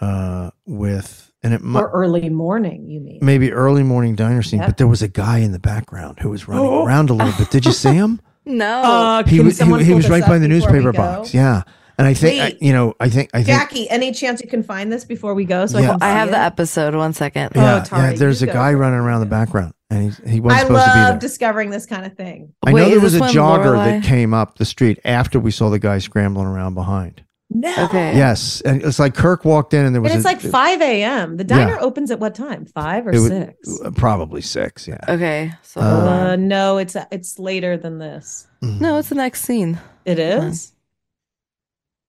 uh, 0.00 0.50
with, 0.66 1.32
and 1.42 1.54
it 1.54 1.62
might, 1.62 1.80
or 1.80 1.90
early 1.92 2.28
morning, 2.28 2.88
you 2.90 3.00
mean? 3.00 3.20
maybe 3.22 3.50
early 3.52 3.82
morning 3.82 4.14
diner 4.14 4.42
scene, 4.42 4.60
Yep. 4.60 4.68
but 4.68 4.76
there 4.76 4.86
was 4.86 5.00
a 5.00 5.08
guy 5.08 5.38
in 5.38 5.52
the 5.52 5.58
background 5.58 6.20
who 6.20 6.28
was 6.28 6.46
running 6.46 6.66
Oh. 6.66 6.84
around 6.84 7.08
a 7.08 7.14
little 7.14 7.32
bit. 7.38 7.50
Did 7.50 7.64
you 7.64 7.72
see 7.72 7.94
him? 7.94 8.20
No. 8.44 8.82
Uh, 8.82 9.24
he 9.24 9.40
was 9.40 9.58
he, 9.58 9.84
he 9.84 9.94
was 9.94 10.10
right 10.10 10.22
up 10.22 10.28
by 10.28 10.38
the 10.38 10.46
newspaper 10.48 10.92
box. 10.92 11.32
Yeah, 11.32 11.62
and 12.00 12.08
I 12.08 12.14
think 12.14 12.42
I, 12.42 12.56
you 12.60 12.72
know 12.72 12.94
I 12.98 13.08
think 13.08 13.30
I 13.32 13.38
think 13.42 13.46
Jackie, 13.58 13.88
any 13.90 14.10
chance 14.12 14.40
you 14.42 14.48
can 14.48 14.62
find 14.62 14.90
this 14.92 15.04
before 15.04 15.34
we 15.34 15.44
go? 15.44 15.66
So 15.66 15.78
I, 15.78 15.82
can 15.82 15.98
I 16.02 16.08
have 16.10 16.28
it? 16.28 16.32
the 16.32 16.38
episode. 16.38 16.94
One 16.94 17.12
second. 17.12 17.52
yeah, 17.54 17.84
Tari, 17.84 18.12
yeah. 18.12 18.16
There's 18.18 18.42
a 18.42 18.46
go 18.46 18.52
guy 18.54 18.72
running 18.74 18.98
around 18.98 19.20
the 19.20 19.26
background, 19.26 19.72
and 19.90 20.12
he 20.12 20.30
he 20.32 20.40
wasn't 20.40 20.62
I 20.62 20.66
supposed 20.66 20.84
to 20.86 20.90
be 20.90 20.94
there. 21.00 21.10
love 21.10 21.18
discovering 21.20 21.70
this 21.70 21.86
kind 21.86 22.04
of 22.06 22.14
thing. 22.16 22.52
I 22.66 22.72
Wait, 22.72 22.82
know 22.82 22.90
there 22.90 23.00
was 23.00 23.14
a 23.14 23.20
jogger 23.20 23.74
Lorelai- 23.76 24.00
that 24.00 24.04
came 24.04 24.34
up 24.34 24.56
the 24.58 24.64
street 24.64 24.98
after 25.04 25.38
we 25.38 25.50
saw 25.50 25.70
the 25.70 25.78
guy 25.78 25.98
scrambling 25.98 26.46
around 26.46 26.74
behind. 26.74 27.24
No. 27.52 27.84
Okay. 27.86 28.16
Yes, 28.16 28.60
and 28.60 28.80
it's 28.80 29.00
like 29.00 29.12
Kirk 29.16 29.44
walked 29.44 29.74
in, 29.74 29.84
and 29.84 29.92
there 29.92 30.00
was 30.00 30.12
And 30.12 30.20
it's 30.20 30.24
a- 30.24 30.28
like 30.28 30.40
5 30.40 30.80
a.m. 30.82 31.36
The 31.36 31.42
diner 31.42 31.78
opens 31.80 32.12
at 32.12 32.20
what 32.20 32.32
time? 32.36 32.64
Five 32.64 33.08
or 33.08 33.10
it 33.10 33.18
six? 33.28 33.80
uh, 33.84 33.90
probably 33.90 34.40
six. 34.40 34.86
Yeah. 34.86 34.98
Okay. 35.08 35.52
So 35.62 35.80
Uh, 35.80 36.36
no, 36.36 36.78
it's 36.78 36.96
it's 37.10 37.40
later 37.40 37.76
than 37.76 37.98
this. 37.98 38.46
no, 38.62 38.98
it's 38.98 39.08
the 39.08 39.16
next 39.16 39.42
scene. 39.42 39.80
It 40.04 40.20
is. 40.20 40.72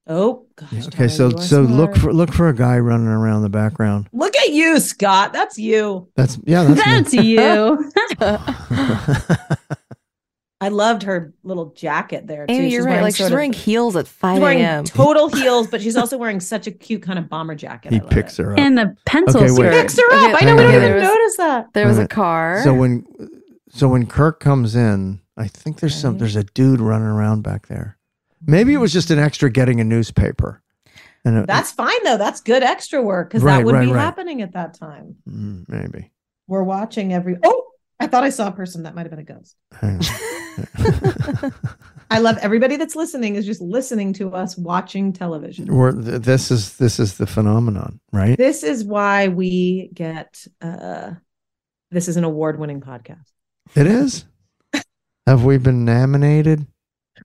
Oh 0.08 0.46
gosh. 0.56 0.70
Yeah, 0.74 0.80
Okay, 0.80 0.90
Tara, 0.98 1.10
so 1.10 1.30
you 1.30 1.36
are 1.38 1.42
so 1.42 1.62
look 1.62 1.96
for 1.96 2.12
look 2.14 2.34
for 2.34 2.50
a 2.50 2.56
guy 2.56 2.80
running 2.80 3.08
around 3.08 3.44
the 3.44 3.50
background. 3.50 4.10
Look 4.12 4.36
at 4.36 4.50
you, 4.50 4.80
Scott. 4.80 5.32
That's 5.34 5.58
you. 5.58 6.10
That's 6.16 6.38
yeah, 6.44 6.64
that's, 6.64 6.84
That's 6.84 7.14
you. 7.14 7.92
I 10.64 10.68
loved 10.70 11.02
her 11.04 11.34
little 11.44 11.72
jacket 11.74 12.28
there 12.28 12.46
too. 12.46 12.54
Amy, 12.54 12.70
you're 12.70 12.84
right. 12.86 13.02
Like 13.02 13.14
she's 13.16 13.18
sort 13.18 13.32
of- 13.32 13.36
wearing 13.38 13.54
heels 13.54 13.96
at 13.96 14.06
she's 14.06 14.14
5 14.14 14.42
wearing 14.42 14.60
a.m. 14.62 14.84
total 14.84 15.28
heels, 15.36 15.66
but 15.68 15.82
she's 15.82 15.98
also 15.98 16.18
wearing 16.20 16.40
such 16.40 16.68
a 16.68 16.72
cute 16.72 17.02
kind 17.02 17.18
of 17.18 17.28
bomber 17.30 17.56
jacket. 17.56 17.92
he 17.94 18.00
picks 18.00 18.38
it. 18.38 18.44
her 18.44 18.54
up. 18.54 18.60
and 18.60 18.80
a 18.80 18.96
pencil 19.08 19.42
Okay, 19.42 19.50
wait. 19.52 19.56
skirt. 19.56 19.72
Picks 19.74 19.98
her 19.98 20.14
up. 20.14 20.36
Okay, 20.36 20.46
I 20.46 20.46
know 20.46 20.56
we 20.56 20.62
okay, 20.64 20.72
don't 20.74 20.84
even 20.84 20.94
was- 20.96 21.04
notice 21.04 21.38
that. 21.38 21.74
There 21.74 21.88
was 21.88 21.98
a 21.98 22.04
a 22.04 22.08
car. 22.08 22.62
So 22.64 22.76
when 22.76 23.06
so 23.70 23.88
when 23.88 24.06
Kirk 24.06 24.40
comes 24.40 24.76
in, 24.76 25.22
I 25.36 25.48
think 25.48 25.80
there's 25.80 25.96
some 26.00 26.20
there's 26.20 26.36
a 26.36 26.44
dude 26.44 26.80
running 26.80 27.08
around 27.08 27.42
back 27.42 27.68
there. 27.68 27.98
Maybe 28.46 28.74
it 28.74 28.78
was 28.78 28.92
just 28.94 29.12
an 29.12 29.20
extra 29.20 29.50
getting 29.50 29.80
a 29.80 29.84
newspaper. 29.84 30.62
And 31.24 31.38
it- 31.38 31.48
That's 31.48 31.72
fine 31.72 32.04
though. 32.04 32.18
That's 32.18 32.42
good 32.42 32.64
extra 32.64 33.02
work 33.02 33.30
because 33.30 33.44
Right, 33.44 33.58
that 33.58 33.66
would 33.66 33.76
right, 33.76 33.86
be 33.86 33.92
right. 33.94 34.00
happening 34.02 34.42
at 34.42 34.54
that 34.54 34.74
time. 34.74 35.16
Mm, 35.30 35.66
maybe. 35.70 36.12
We're 36.48 36.64
watching 36.64 37.14
every. 37.14 37.38
Oh, 37.44 37.66
I 38.00 38.08
thought 38.08 38.24
I 38.24 38.30
saw 38.32 38.48
a 38.48 38.52
person. 38.52 38.84
That 38.84 38.96
might 38.96 39.04
have 39.04 39.12
been 39.12 39.20
a 39.20 39.24
ghost. 39.24 39.56
I 42.10 42.20
love 42.20 42.38
everybody 42.40 42.76
that's 42.76 42.96
listening 42.96 43.36
is 43.36 43.46
just 43.46 43.62
listening 43.62 44.12
to 44.14 44.34
us 44.34 44.58
watching 44.58 45.14
television. 45.14 45.74
We're, 45.74 45.94
this 45.94 46.52
is 46.52 46.76
this 46.78 47.00
is 47.00 47.18
the 47.18 47.28
phenomenon, 47.28 48.00
right? 48.12 48.38
This 48.38 48.64
is 48.64 48.84
why 48.84 49.28
we 49.30 49.92
get. 49.94 50.46
uh 50.62 51.12
This 51.92 52.08
is 52.08 52.18
an 52.18 52.24
award-winning 52.24 52.82
podcast. 52.82 53.24
It 53.76 53.88
is. 53.88 54.26
Have 55.28 55.46
we 55.46 55.58
been 55.58 55.86
nominated? 55.86 56.66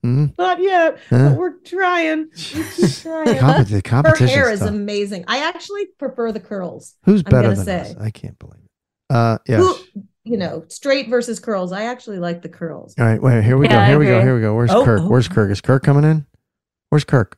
Mhm. 0.05 0.37
Not 0.37 0.61
yet, 0.61 0.99
Huh? 1.09 1.29
but 1.29 1.37
we're 1.37 1.57
trying. 1.59 2.29
We 2.55 2.63
keep 2.63 2.91
trying. 3.01 3.35
Compet- 3.37 3.67
the 3.69 4.09
Her 4.19 4.27
hair 4.27 4.51
is 4.51 4.59
tough. 4.59 4.69
amazing. 4.69 5.25
I 5.27 5.47
actually 5.47 5.87
prefer 5.97 6.31
the 6.31 6.39
curls. 6.39 6.95
Who's 7.05 7.23
I'm 7.25 7.31
better 7.31 7.55
than 7.55 7.65
say. 7.65 7.79
us? 7.81 7.95
I 7.99 8.09
can't 8.11 8.37
believe 8.39 8.61
it. 8.63 8.69
Uh, 9.15 9.37
yeah. 9.47 9.57
Who, 9.57 9.75
you 10.23 10.37
know, 10.37 10.65
straight 10.67 11.09
versus 11.09 11.39
curls. 11.39 11.71
I 11.71 11.83
actually 11.83 12.19
like 12.19 12.41
the 12.41 12.49
curls. 12.49 12.93
All 12.99 13.05
right, 13.05 13.21
wait. 13.21 13.43
Here 13.43 13.57
we 13.57 13.67
Yeah, 13.67 13.85
go. 13.85 13.89
Here 13.91 13.99
we 13.99 14.05
go. 14.05 14.21
Here 14.21 14.35
we 14.35 14.41
go. 14.41 14.55
Where's 14.55 14.71
Oh, 14.71 14.83
Kirk? 14.85 15.01
oh. 15.01 15.07
Where's 15.07 15.27
Kirk? 15.27 15.49
Is 15.51 15.61
Kirk 15.61 15.83
coming 15.83 16.03
in? 16.03 16.25
Where's 16.89 17.03
Kirk? 17.05 17.37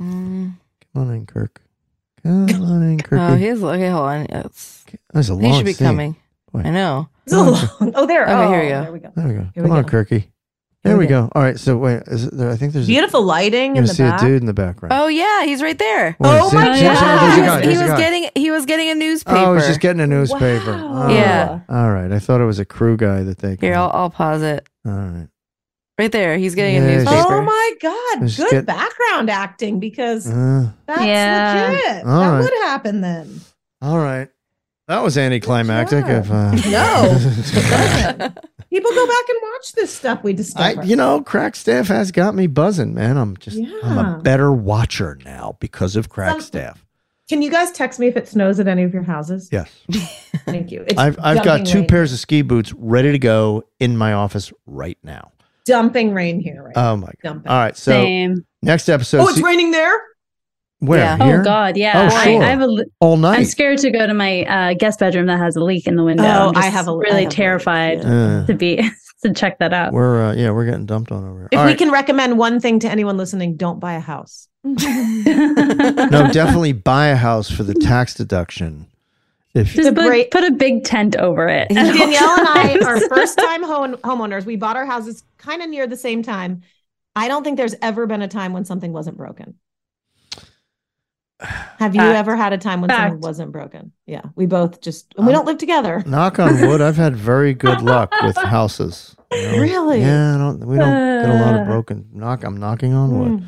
Mm. 0.00 0.54
Come 0.94 1.08
on 1.08 1.14
in, 1.14 1.26
Kirk. 1.26 1.62
Come 2.22 2.48
on 2.62 2.82
in, 2.82 2.98
Kirk. 3.00 3.18
Oh, 3.20 3.34
he's 3.34 3.62
okay. 3.62 3.88
Hold 3.90 4.04
on. 4.04 4.26
It's, 4.26 4.84
That's 5.12 5.28
a 5.30 5.34
long. 5.34 5.42
he 5.44 5.56
should 5.56 5.66
be 5.66 5.72
scene. 5.72 5.86
coming. 5.86 6.16
Boy. 6.52 6.60
I 6.64 6.70
know. 6.70 7.08
It's 7.24 7.32
a 7.34 7.42
long- 7.42 7.92
oh, 7.94 8.06
there. 8.06 8.24
Okay, 8.24 8.32
oh, 8.32 8.48
here 8.52 8.62
you 8.62 8.68
go. 8.70 8.82
There 8.84 8.92
we 8.92 8.98
go. 9.00 9.12
There 9.16 9.28
we 9.28 9.34
go. 9.34 9.40
Here 9.54 9.62
Come 9.62 9.72
we 9.72 9.78
on, 9.78 9.82
go. 9.84 9.88
Kirky. 10.04 10.24
There 10.84 10.96
we 10.96 11.06
go. 11.06 11.28
All 11.32 11.42
right. 11.42 11.58
So 11.58 11.76
wait, 11.76 12.02
is 12.08 12.24
it 12.24 12.36
there? 12.36 12.50
I 12.50 12.56
think 12.56 12.72
there's 12.72 12.88
Beautiful 12.88 13.22
lighting 13.22 13.72
A, 13.72 13.78
in 13.78 13.82
you 13.82 13.82
the 13.88 13.94
see 13.94 14.02
back. 14.02 14.20
a 14.20 14.24
dude 14.24 14.40
in 14.40 14.46
the 14.46 14.52
background. 14.52 14.92
Oh 14.92 15.06
yeah, 15.06 15.44
he's 15.44 15.62
right 15.62 15.78
there. 15.78 16.12
Where, 16.18 16.40
Oh 16.42 16.48
see- 16.50 16.56
my 16.56 16.72
see- 16.74 16.80
see- 16.80 16.86
God. 16.86 17.22
there's 17.22 17.34
He 17.36 17.70
was, 17.70 17.78
he 17.78 17.82
was 17.90 17.98
getting 18.00 18.30
he 18.34 18.50
was 18.50 18.66
getting 18.66 18.88
a 18.90 18.94
newspaper. 18.96 19.36
Oh, 19.38 19.54
he's 19.54 19.66
just 19.68 19.80
getting 19.80 20.00
a 20.00 20.06
newspaper. 20.08 20.72
Wow. 20.72 21.02
All 21.04 21.10
Yeah. 21.10 21.60
All 21.68 21.90
right. 21.92 22.10
I 22.10 22.18
thought 22.18 22.40
it 22.40 22.46
was 22.46 22.58
a 22.58 22.64
crew 22.64 22.96
guy 22.96 23.22
that 23.22 23.38
they. 23.38 23.56
Here, 23.60 23.74
I'll, 23.74 23.90
I'll 23.94 24.10
pause 24.10 24.42
it. 24.42 24.68
All 24.84 24.92
right. 24.92 25.28
Right 25.98 26.10
there, 26.10 26.36
he's 26.36 26.56
getting 26.56 26.74
Yeah, 26.76 26.82
a 26.82 26.96
newspaper. 26.96 27.32
Oh 27.32 27.42
my 27.42 27.72
God. 27.80 28.20
Just 28.26 28.38
Good 28.38 28.50
get- 28.50 28.66
background 28.66 29.30
acting 29.30 29.78
because 29.78 30.28
Uh, 30.28 30.70
that's 30.86 31.02
Yeah. 31.04 31.68
legit. 31.70 32.06
All 32.06 32.20
that 32.20 32.28
right. 32.30 32.40
would 32.40 32.52
happen 32.64 33.00
then. 33.02 33.40
all 33.80 33.98
right. 33.98 34.28
That 34.88 35.00
was 35.04 35.16
anticlimactic. 35.16 36.04
job. 36.06 36.24
If 36.26 36.30
uh, 36.30 36.50
No. 36.70 38.30
People 38.72 38.90
go 38.90 39.06
back 39.06 39.28
and 39.28 39.38
watch 39.42 39.72
this 39.72 39.94
stuff 39.94 40.24
we 40.24 40.34
I, 40.56 40.80
you 40.82 40.96
know, 40.96 41.20
crack 41.22 41.56
staff 41.56 41.88
has 41.88 42.10
got 42.10 42.34
me 42.34 42.46
buzzing, 42.46 42.94
man. 42.94 43.18
I'm 43.18 43.36
just, 43.36 43.58
I'm 43.84 43.98
a 43.98 44.18
better 44.22 44.50
watcher 44.50 45.18
now 45.26 45.56
because 45.60 45.94
of 45.94 46.08
crack 46.08 46.30
Some- 46.32 46.40
staff. 46.40 46.84
Can 47.28 47.40
you 47.42 47.50
guys 47.50 47.70
text 47.70 47.98
me 48.00 48.06
if 48.08 48.16
it 48.16 48.28
snows 48.28 48.58
at 48.60 48.68
any 48.68 48.82
of 48.82 48.92
your 48.94 49.02
houses? 49.04 49.48
Yes, 49.52 49.70
Thank 50.44 50.70
you. 50.70 50.84
It's 50.86 50.98
I've 50.98 51.18
I've 51.22 51.44
got 51.44 51.64
two 51.66 51.80
rain. 51.80 51.86
pairs 51.88 52.12
of 52.12 52.18
ski 52.18 52.42
boots 52.42 52.72
ready 52.72 53.12
to 53.12 53.18
go 53.18 53.64
in 53.78 53.96
my 53.96 54.12
office 54.14 54.52
right 54.66 54.98
now. 55.02 55.32
dumping 55.64 56.12
rain 56.14 56.40
here 56.40 56.62
right. 56.64 56.72
Oh 56.76 56.96
my 56.96 57.06
god! 57.22 57.34
Dumping. 57.34 57.50
All 57.52 57.58
right, 57.58 57.76
so 57.76 57.92
Same. 57.92 58.44
next 58.62 58.88
episode. 58.88 59.20
oh, 59.20 59.28
it's 59.28 59.36
see- 59.36 59.42
raining 59.44 59.70
there? 59.70 59.98
Where 60.82 60.98
Yeah. 60.98 61.24
here? 61.24 61.40
Oh 61.40 61.44
God, 61.44 61.76
yeah. 61.76 62.08
Oh, 62.10 62.14
I, 62.16 62.24
sure. 62.24 62.42
I 62.42 62.46
have 62.46 62.60
a. 62.60 62.66
li- 62.66 62.84
all 63.00 63.24
I'm 63.24 63.44
scared 63.44 63.78
to 63.78 63.90
go 63.90 64.06
to 64.06 64.14
my 64.14 64.42
uh, 64.44 64.74
guest 64.74 64.98
bedroom 65.00 65.26
that 65.26 65.38
has 65.38 65.56
a 65.56 65.62
leak 65.62 65.86
in 65.86 65.96
the 65.96 66.04
window. 66.04 66.24
Oh, 66.24 66.48
I'm 66.48 66.56
I 66.56 66.62
just 66.62 66.72
have 66.74 66.88
a, 66.88 66.96
really 66.96 67.22
have 67.24 67.32
a 67.32 67.34
terrified 67.34 67.98
yeah. 68.02 68.08
Uh, 68.42 68.46
to 68.46 68.54
be 68.54 68.82
to 69.24 69.32
check 69.32 69.58
that 69.60 69.72
out. 69.72 69.92
we're 69.92 70.22
uh, 70.30 70.34
yeah, 70.34 70.50
we're 70.50 70.64
getting 70.64 70.86
dumped 70.86 71.12
on 71.12 71.24
over 71.24 71.38
here. 71.40 71.48
If 71.52 71.58
All 71.58 71.64
we 71.64 71.70
right. 71.70 71.78
can 71.78 71.90
recommend 71.92 72.36
one 72.38 72.58
thing 72.60 72.78
to 72.80 72.88
anyone 72.90 73.16
listening, 73.16 73.56
don't 73.56 73.78
buy 73.80 73.94
a 73.94 74.00
house. 74.00 74.48
no, 74.64 74.74
definitely 76.32 76.72
buy 76.72 77.08
a 77.08 77.16
house 77.16 77.50
for 77.50 77.62
the 77.62 77.74
tax 77.74 78.14
deduction. 78.14 78.86
If 79.54 79.74
Just 79.74 79.88
The 79.88 79.94
put, 79.94 80.06
break- 80.06 80.30
put 80.30 80.44
a 80.44 80.50
big 80.50 80.84
tent 80.84 81.14
over 81.16 81.46
it. 81.48 81.68
Danielle 81.68 82.38
and 82.38 82.48
I 82.48 82.78
are 82.86 83.00
first 83.08 83.36
time 83.38 83.62
home- 83.62 83.96
homeowners. 83.96 84.46
We 84.46 84.56
bought 84.56 84.76
our 84.76 84.86
houses 84.86 85.22
kind 85.36 85.62
of 85.62 85.68
near 85.68 85.86
the 85.86 85.96
same 85.96 86.22
time. 86.22 86.62
I 87.14 87.28
don't 87.28 87.44
think 87.44 87.58
there's 87.58 87.74
ever 87.82 88.06
been 88.06 88.22
a 88.22 88.28
time 88.28 88.54
when 88.54 88.64
something 88.64 88.92
wasn't 88.94 89.18
broken. 89.18 89.54
Have 91.78 91.94
you 91.94 92.00
Fact. 92.00 92.16
ever 92.18 92.36
had 92.36 92.52
a 92.52 92.58
time 92.58 92.80
when 92.80 92.90
something 92.90 93.12
Fact. 93.12 93.22
wasn't 93.22 93.52
broken? 93.52 93.92
Yeah, 94.06 94.22
we 94.36 94.46
both 94.46 94.80
just, 94.80 95.12
and 95.16 95.26
we 95.26 95.32
Um, 95.32 95.38
don't 95.38 95.46
live 95.46 95.58
together. 95.58 96.02
knock 96.06 96.38
on 96.38 96.60
wood, 96.66 96.80
I've 96.80 96.96
had 96.96 97.16
very 97.16 97.54
good 97.54 97.82
luck 97.82 98.12
with 98.22 98.36
houses. 98.56 99.16
you 99.32 99.42
know? 99.52 99.58
Really? 99.58 100.00
Yeah, 100.00 100.34
I 100.34 100.38
don't, 100.38 100.66
we 100.66 100.76
don't 100.76 100.88
get 101.22 101.30
a 101.30 101.42
lot 101.42 101.54
of 101.54 101.60
Uh. 101.62 101.64
broken 101.64 102.06
knock. 102.12 102.44
I'm 102.44 102.56
knocking 102.58 102.92
on 102.94 103.18
wood. 103.18 103.40
Mm. 103.40 103.42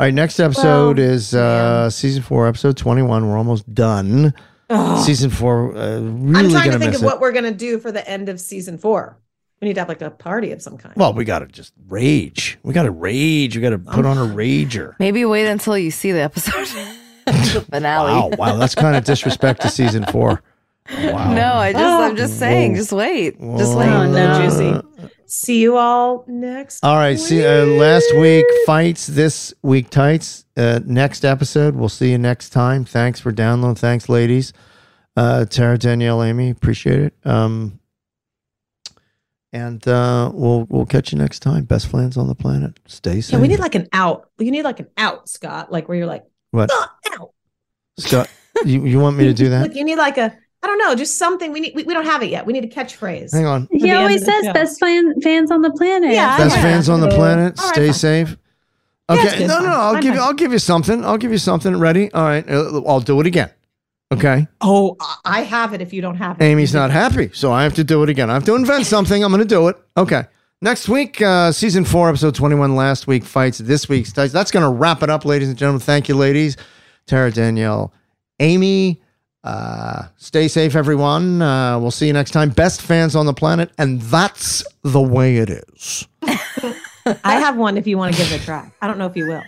All 0.00 0.06
right, 0.06 0.14
next 0.14 0.38
episode 0.38 0.98
Well, 0.98 1.06
is 1.10 1.34
uh, 1.34 1.90
season 1.90 2.22
four, 2.22 2.46
episode 2.46 2.76
21. 2.76 3.28
We're 3.28 3.36
almost 3.36 3.72
done. 3.74 4.32
Ugh. 4.70 5.04
Season 5.04 5.30
four, 5.30 5.76
uh, 5.76 5.98
really 6.00 6.44
I'm 6.46 6.50
trying 6.50 6.66
gonna 6.70 6.78
think 6.78 6.94
of 6.94 7.02
it. 7.02 7.04
what 7.06 7.20
we're 7.20 7.32
gonna 7.32 7.50
do 7.52 7.78
for 7.78 7.90
the 7.90 8.06
end 8.08 8.28
of 8.28 8.38
season 8.38 8.76
four. 8.78 9.18
We 9.60 9.66
need 9.66 9.74
to 9.74 9.80
have 9.80 9.88
like 9.88 10.02
a 10.02 10.10
party 10.10 10.52
of 10.52 10.62
some 10.62 10.76
kind. 10.78 10.94
well, 10.96 11.12
we 11.14 11.24
got 11.24 11.40
to 11.40 11.46
just 11.46 11.72
rage. 11.88 12.58
We 12.62 12.72
got 12.72 12.84
to 12.84 12.92
rage. 12.92 13.56
We 13.56 13.62
got 13.62 13.70
to 13.70 13.78
put 13.78 14.06
on 14.06 14.16
a 14.16 14.32
rager. 14.32 14.94
Maybe 15.00 15.24
wait 15.24 15.46
until 15.48 15.76
you 15.76 15.90
see 15.90 16.12
the 16.12 16.20
episode. 16.20 16.68
the 17.54 17.66
finale. 17.70 18.12
Wow, 18.12 18.30
wow, 18.38 18.56
that's 18.56 18.74
kind 18.74 18.96
of 18.96 19.04
disrespect 19.04 19.62
to 19.62 19.68
season 19.68 20.04
four. 20.06 20.42
Wow. 20.90 21.34
No, 21.34 21.52
I 21.54 21.72
just 21.72 21.84
I'm 21.84 22.16
just 22.16 22.38
saying, 22.38 22.74
just 22.74 22.92
wait. 22.92 23.38
Just 23.38 23.76
wait. 23.76 23.88
Oh, 23.88 24.10
no. 24.10 24.42
Juicy. 24.42 25.10
See 25.26 25.60
you 25.60 25.76
all 25.76 26.24
next. 26.26 26.82
All 26.82 26.96
right. 26.96 27.18
See, 27.18 27.44
uh, 27.44 27.66
last 27.66 28.16
week 28.16 28.46
fights, 28.64 29.06
this 29.06 29.52
week 29.60 29.90
tights. 29.90 30.46
Uh, 30.56 30.80
next 30.86 31.24
episode. 31.26 31.76
We'll 31.76 31.90
see 31.90 32.10
you 32.10 32.18
next 32.18 32.50
time. 32.50 32.86
Thanks 32.86 33.20
for 33.20 33.30
downloading. 33.30 33.74
Thanks, 33.74 34.08
ladies. 34.08 34.54
Uh, 35.14 35.44
Tara, 35.44 35.76
Danielle, 35.76 36.22
Amy, 36.22 36.48
appreciate 36.48 37.00
it. 37.00 37.14
Um, 37.24 37.78
and 39.52 39.86
uh, 39.86 40.30
we'll 40.32 40.66
we'll 40.70 40.86
catch 40.86 41.12
you 41.12 41.18
next 41.18 41.40
time. 41.40 41.64
Best 41.64 41.90
plans 41.90 42.16
on 42.16 42.28
the 42.28 42.34
planet. 42.34 42.78
Stay 42.86 43.20
safe. 43.20 43.34
Yeah, 43.34 43.40
we 43.40 43.48
need 43.48 43.60
like 43.60 43.74
an 43.74 43.88
out. 43.92 44.30
You 44.38 44.50
need 44.50 44.62
like 44.62 44.80
an 44.80 44.88
out, 44.96 45.28
Scott. 45.28 45.70
Like 45.70 45.88
where 45.88 45.98
you're 45.98 46.06
like, 46.06 46.24
what? 46.50 46.70
"Ah. 46.72 46.94
Scott, 47.98 48.28
you, 48.64 48.84
you 48.86 48.98
want 49.00 49.16
me 49.16 49.24
to 49.24 49.34
do 49.34 49.48
that? 49.50 49.62
Like 49.68 49.74
you 49.74 49.84
need 49.84 49.96
like 49.96 50.18
a, 50.18 50.36
I 50.62 50.66
don't 50.66 50.78
know, 50.78 50.94
just 50.94 51.18
something. 51.18 51.52
We 51.52 51.60
need. 51.60 51.72
We, 51.74 51.82
we 51.84 51.94
don't 51.94 52.04
have 52.04 52.22
it 52.22 52.30
yet. 52.30 52.46
We 52.46 52.52
need 52.52 52.64
a 52.64 52.68
catchphrase. 52.68 53.32
Hang 53.32 53.46
on. 53.46 53.68
He 53.70 53.90
always 53.92 54.24
says 54.24 54.44
show. 54.44 54.52
best 54.52 54.78
fan, 54.80 55.20
fans 55.20 55.50
on 55.50 55.62
the 55.62 55.70
planet. 55.70 56.12
Yeah, 56.12 56.36
Best 56.38 56.56
yeah. 56.56 56.62
fans 56.62 56.88
on 56.88 57.00
the 57.00 57.08
planet. 57.08 57.58
All 57.58 57.64
right, 57.66 57.74
Stay 57.74 57.86
fine. 57.86 57.94
safe. 57.94 58.36
Okay. 59.10 59.38
good, 59.38 59.48
no, 59.48 59.60
no, 59.60 59.66
no. 59.66 59.72
I'll 59.72 59.92
Fine, 59.94 60.02
give 60.02 60.14
you. 60.14 60.20
fine. 60.20 60.28
I'll 60.28 60.34
give 60.34 60.52
you 60.52 60.58
something. 60.58 61.04
I'll 61.04 61.16
give 61.16 61.30
you 61.32 61.38
something. 61.38 61.76
Ready? 61.78 62.12
All 62.12 62.24
right. 62.24 62.48
uh, 62.48 62.82
I'll 62.86 63.00
do 63.00 63.20
it 63.20 63.26
again. 63.26 63.50
Okay. 64.12 64.46
Oh, 64.60 64.96
I- 65.00 65.16
I 65.24 65.40
have 65.42 65.72
it. 65.74 65.80
If 65.80 65.92
you 65.92 66.02
don't 66.02 66.16
have 66.16 66.40
it, 66.40 66.44
Amy's 66.44 66.74
not 66.74 66.90
happy, 66.90 67.30
so 67.32 67.52
I 67.52 67.62
have 67.62 67.74
to 67.74 67.84
do 67.84 68.02
it 68.02 68.08
again. 68.08 68.28
I 68.30 68.34
have 68.34 68.44
to 68.44 68.54
invent 68.54 68.86
something. 68.86 69.22
I'm 69.24 69.30
going 69.30 69.42
to 69.42 69.48
do 69.48 69.68
it. 69.68 69.76
Okay. 69.96 70.24
Next 70.60 70.88
week, 70.88 71.22
uh, 71.22 71.52
season 71.52 71.84
four, 71.84 72.08
episode 72.08 72.34
21. 72.34 72.74
Last 72.74 73.06
week 73.06 73.22
fights. 73.24 73.58
This 73.58 73.88
week's 73.88 74.12
fights. 74.12 74.32
That's 74.32 74.50
going 74.50 74.64
to 74.64 74.70
wrap 74.70 75.02
it 75.04 75.10
up, 75.10 75.24
ladies 75.24 75.48
and 75.48 75.56
gentlemen. 75.56 75.80
Thank 75.80 76.08
you, 76.08 76.16
ladies. 76.16 76.56
Tara, 77.06 77.30
Danielle, 77.30 77.92
Amy. 78.40 79.00
Uh, 79.44 80.08
stay 80.16 80.48
safe, 80.48 80.74
everyone. 80.74 81.40
Uh, 81.40 81.78
we'll 81.78 81.92
see 81.92 82.08
you 82.08 82.12
next 82.12 82.32
time. 82.32 82.50
Best 82.50 82.82
fans 82.82 83.14
on 83.14 83.24
the 83.24 83.32
planet, 83.32 83.70
and 83.78 84.00
that's 84.02 84.64
the 84.82 85.00
way 85.00 85.36
it 85.36 85.48
is. 85.48 86.08
I 87.24 87.36
have 87.38 87.56
one. 87.56 87.76
If 87.78 87.86
you 87.86 87.96
want 87.96 88.14
to 88.16 88.20
give 88.22 88.32
it 88.32 88.42
a 88.42 88.44
try, 88.44 88.70
I 88.82 88.88
don't 88.88 88.98
know 88.98 89.06
if 89.06 89.16
you 89.16 89.26
will. 89.26 89.44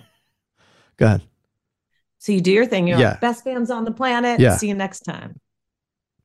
Go 0.96 1.06
ahead. 1.06 1.22
So 2.18 2.30
you 2.32 2.40
do 2.40 2.52
your 2.52 2.66
thing. 2.66 2.86
You're 2.86 2.98
Yeah. 2.98 3.10
like, 3.10 3.20
best 3.20 3.42
fans 3.42 3.70
on 3.70 3.84
the 3.84 3.90
planet. 3.90 4.38
Yeah. 4.38 4.56
See 4.56 4.68
you 4.68 4.74
next 4.74 5.00
time. 5.00 5.40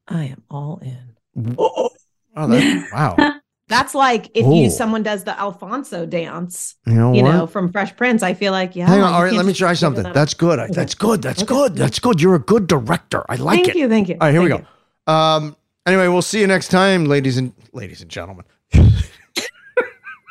I 0.08 0.26
am 0.26 0.44
all 0.52 0.80
in. 0.84 1.56
Oh, 1.58 1.90
that, 2.36 2.88
wow. 2.94 3.40
That's 3.68 3.96
like 3.96 4.30
if 4.36 4.46
Oh. 4.46 4.54
you 4.54 4.70
someone 4.70 5.02
does 5.02 5.24
the 5.24 5.38
Alfonso 5.40 6.06
dance, 6.06 6.76
You 6.86 6.94
know 6.94 7.14
you 7.14 7.24
know, 7.24 7.48
from 7.48 7.72
Fresh 7.72 7.96
Prince. 7.98 8.22
I 8.22 8.36
feel 8.36 8.52
like 8.52 8.76
yeah. 8.76 8.88
Hang 8.88 9.02
on. 9.02 9.12
All 9.14 9.24
right, 9.24 9.34
let 9.34 9.46
me 9.46 9.54
try 9.54 9.74
something. 9.74 10.04
that. 10.04 10.14
That's 10.14 10.36
good. 10.36 10.60
I- 10.60 10.68
That's 10.68 10.94
good. 10.94 11.22
That's 11.24 11.42
good. 11.44 11.76
That's 11.76 11.98
good. 12.00 12.22
You're 12.22 12.36
a 12.36 12.40
good 12.40 12.68
director. 12.68 13.24
I 13.28 13.36
like 13.38 13.56
Thank 13.58 13.68
it. 13.70 13.72
Thank 13.72 13.78
you. 13.80 13.90
Thank 13.90 14.10
you. 14.10 14.16
All 14.22 14.28
right, 14.28 14.32
here 14.34 14.42
we 14.44 14.50
Thank 14.50 14.66
go. 15.08 15.12
Um, 15.12 15.56
anyway, 15.88 16.08
we'll 16.10 16.22
see 16.22 16.40
you 16.42 16.48
next 16.48 16.68
time, 16.68 17.06
ladies 17.06 17.38
and 17.38 17.54
ladies 17.74 18.02
and 18.02 18.10
gentlemen. 18.12 18.46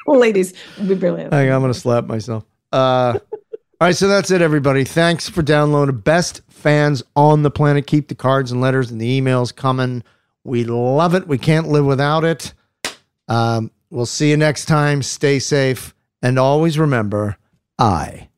Ladies, 0.07 0.53
we 0.81 0.94
brilliant. 0.94 1.33
Hang 1.33 1.49
on, 1.49 1.55
I'm 1.57 1.61
gonna 1.62 1.73
slap 1.75 2.05
myself. 2.05 2.44
Uh, 2.73 3.18
all 3.33 3.88
right, 3.88 3.97
so 3.97 4.07
that's 4.07 4.31
it, 4.31 4.42
everybody. 4.42 4.85
Thanks 4.85 5.29
for 5.31 5.40
downloading. 5.42 5.97
Best 5.97 6.42
fans 6.51 7.03
on 7.16 7.42
the 7.42 7.51
planet. 7.51 7.87
Keep 7.87 8.09
the 8.09 8.14
cards 8.14 8.53
and 8.53 8.61
letters 8.61 8.90
and 8.90 9.01
the 9.01 9.20
emails 9.20 9.55
coming. 9.55 10.03
We 10.44 10.64
love 10.64 11.14
it. 11.14 11.27
We 11.27 11.38
can't 11.38 11.68
live 11.68 11.87
without 11.87 12.23
it. 12.23 12.53
Um, 13.28 13.70
we'll 13.90 14.06
see 14.06 14.30
you 14.30 14.37
next 14.37 14.66
time. 14.66 15.02
Stay 15.02 15.38
safe, 15.38 15.94
and 16.22 16.38
always 16.38 16.78
remember, 16.78 17.37
I 17.78 18.28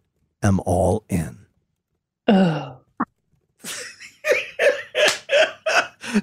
am 0.43 0.61
all 0.65 1.05
in. 1.09 1.39
Ugh. 2.29 2.77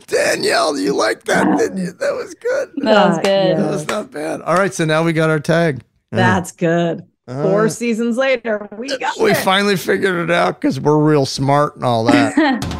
Danielle, 0.08 0.78
you 0.78 0.95
like 0.95 1.23
that? 1.26 1.58
Didn't 1.58 1.78
you? 1.78 1.91
That 1.91 2.13
was 2.13 2.34
good. 2.36 2.71
That 2.78 3.10
was 3.10 3.17
good. 3.19 3.58
That 3.58 3.69
was 3.71 3.88
not 3.88 4.12
bad. 4.12 4.41
All 4.41 4.56
right, 4.56 4.73
so 4.73 4.86
now 4.86 5.04
we 5.04 5.13
got 5.13 5.30
our 5.30 5.39
tag. 5.39 5.82
That's 6.12 6.52
good. 6.52 7.06
Four 7.28 7.65
Uh, 7.65 7.69
seasons 7.69 8.17
later, 8.17 8.67
we 8.78 8.97
got 8.97 9.17
we 9.19 9.32
it. 9.32 9.38
finally 9.38 9.78
figured 9.78 10.30
it 10.30 10.34
out 10.34 10.60
because 10.60 10.80
we're 10.80 10.97
real 10.97 11.26
smart 11.26 11.75
and 11.75 11.85
all 11.85 12.04
that. 12.06 12.63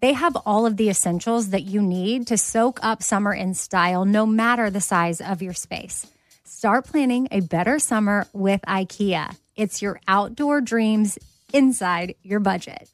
they 0.00 0.12
have 0.12 0.36
all 0.44 0.66
of 0.66 0.76
the 0.76 0.88
essentials 0.88 1.50
that 1.50 1.62
you 1.62 1.80
need 1.80 2.26
to 2.26 2.36
soak 2.36 2.78
up 2.82 3.02
summer 3.02 3.32
in 3.32 3.54
style, 3.54 4.04
no 4.04 4.26
matter 4.26 4.70
the 4.70 4.80
size 4.80 5.20
of 5.20 5.42
your 5.42 5.54
space. 5.54 6.06
Start 6.44 6.86
planning 6.86 7.28
a 7.30 7.40
better 7.40 7.78
summer 7.78 8.26
with 8.32 8.60
IKEA. 8.68 9.36
It's 9.56 9.80
your 9.80 10.00
outdoor 10.06 10.60
dreams 10.60 11.18
inside 11.52 12.14
your 12.22 12.40
budget. 12.40 12.90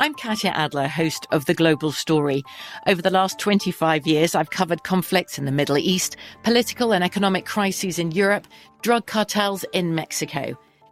I'm 0.00 0.12
Katya 0.14 0.50
Adler, 0.50 0.88
host 0.88 1.26
of 1.30 1.46
The 1.46 1.54
Global 1.54 1.92
Story. 1.92 2.42
Over 2.86 3.00
the 3.00 3.10
last 3.10 3.38
25 3.38 4.06
years, 4.06 4.34
I've 4.34 4.50
covered 4.50 4.82
conflicts 4.82 5.38
in 5.38 5.44
the 5.44 5.52
Middle 5.52 5.78
East, 5.78 6.16
political 6.42 6.92
and 6.92 7.04
economic 7.04 7.46
crises 7.46 7.98
in 7.98 8.10
Europe, 8.10 8.46
drug 8.82 9.06
cartels 9.06 9.64
in 9.72 9.94
Mexico. 9.94 10.58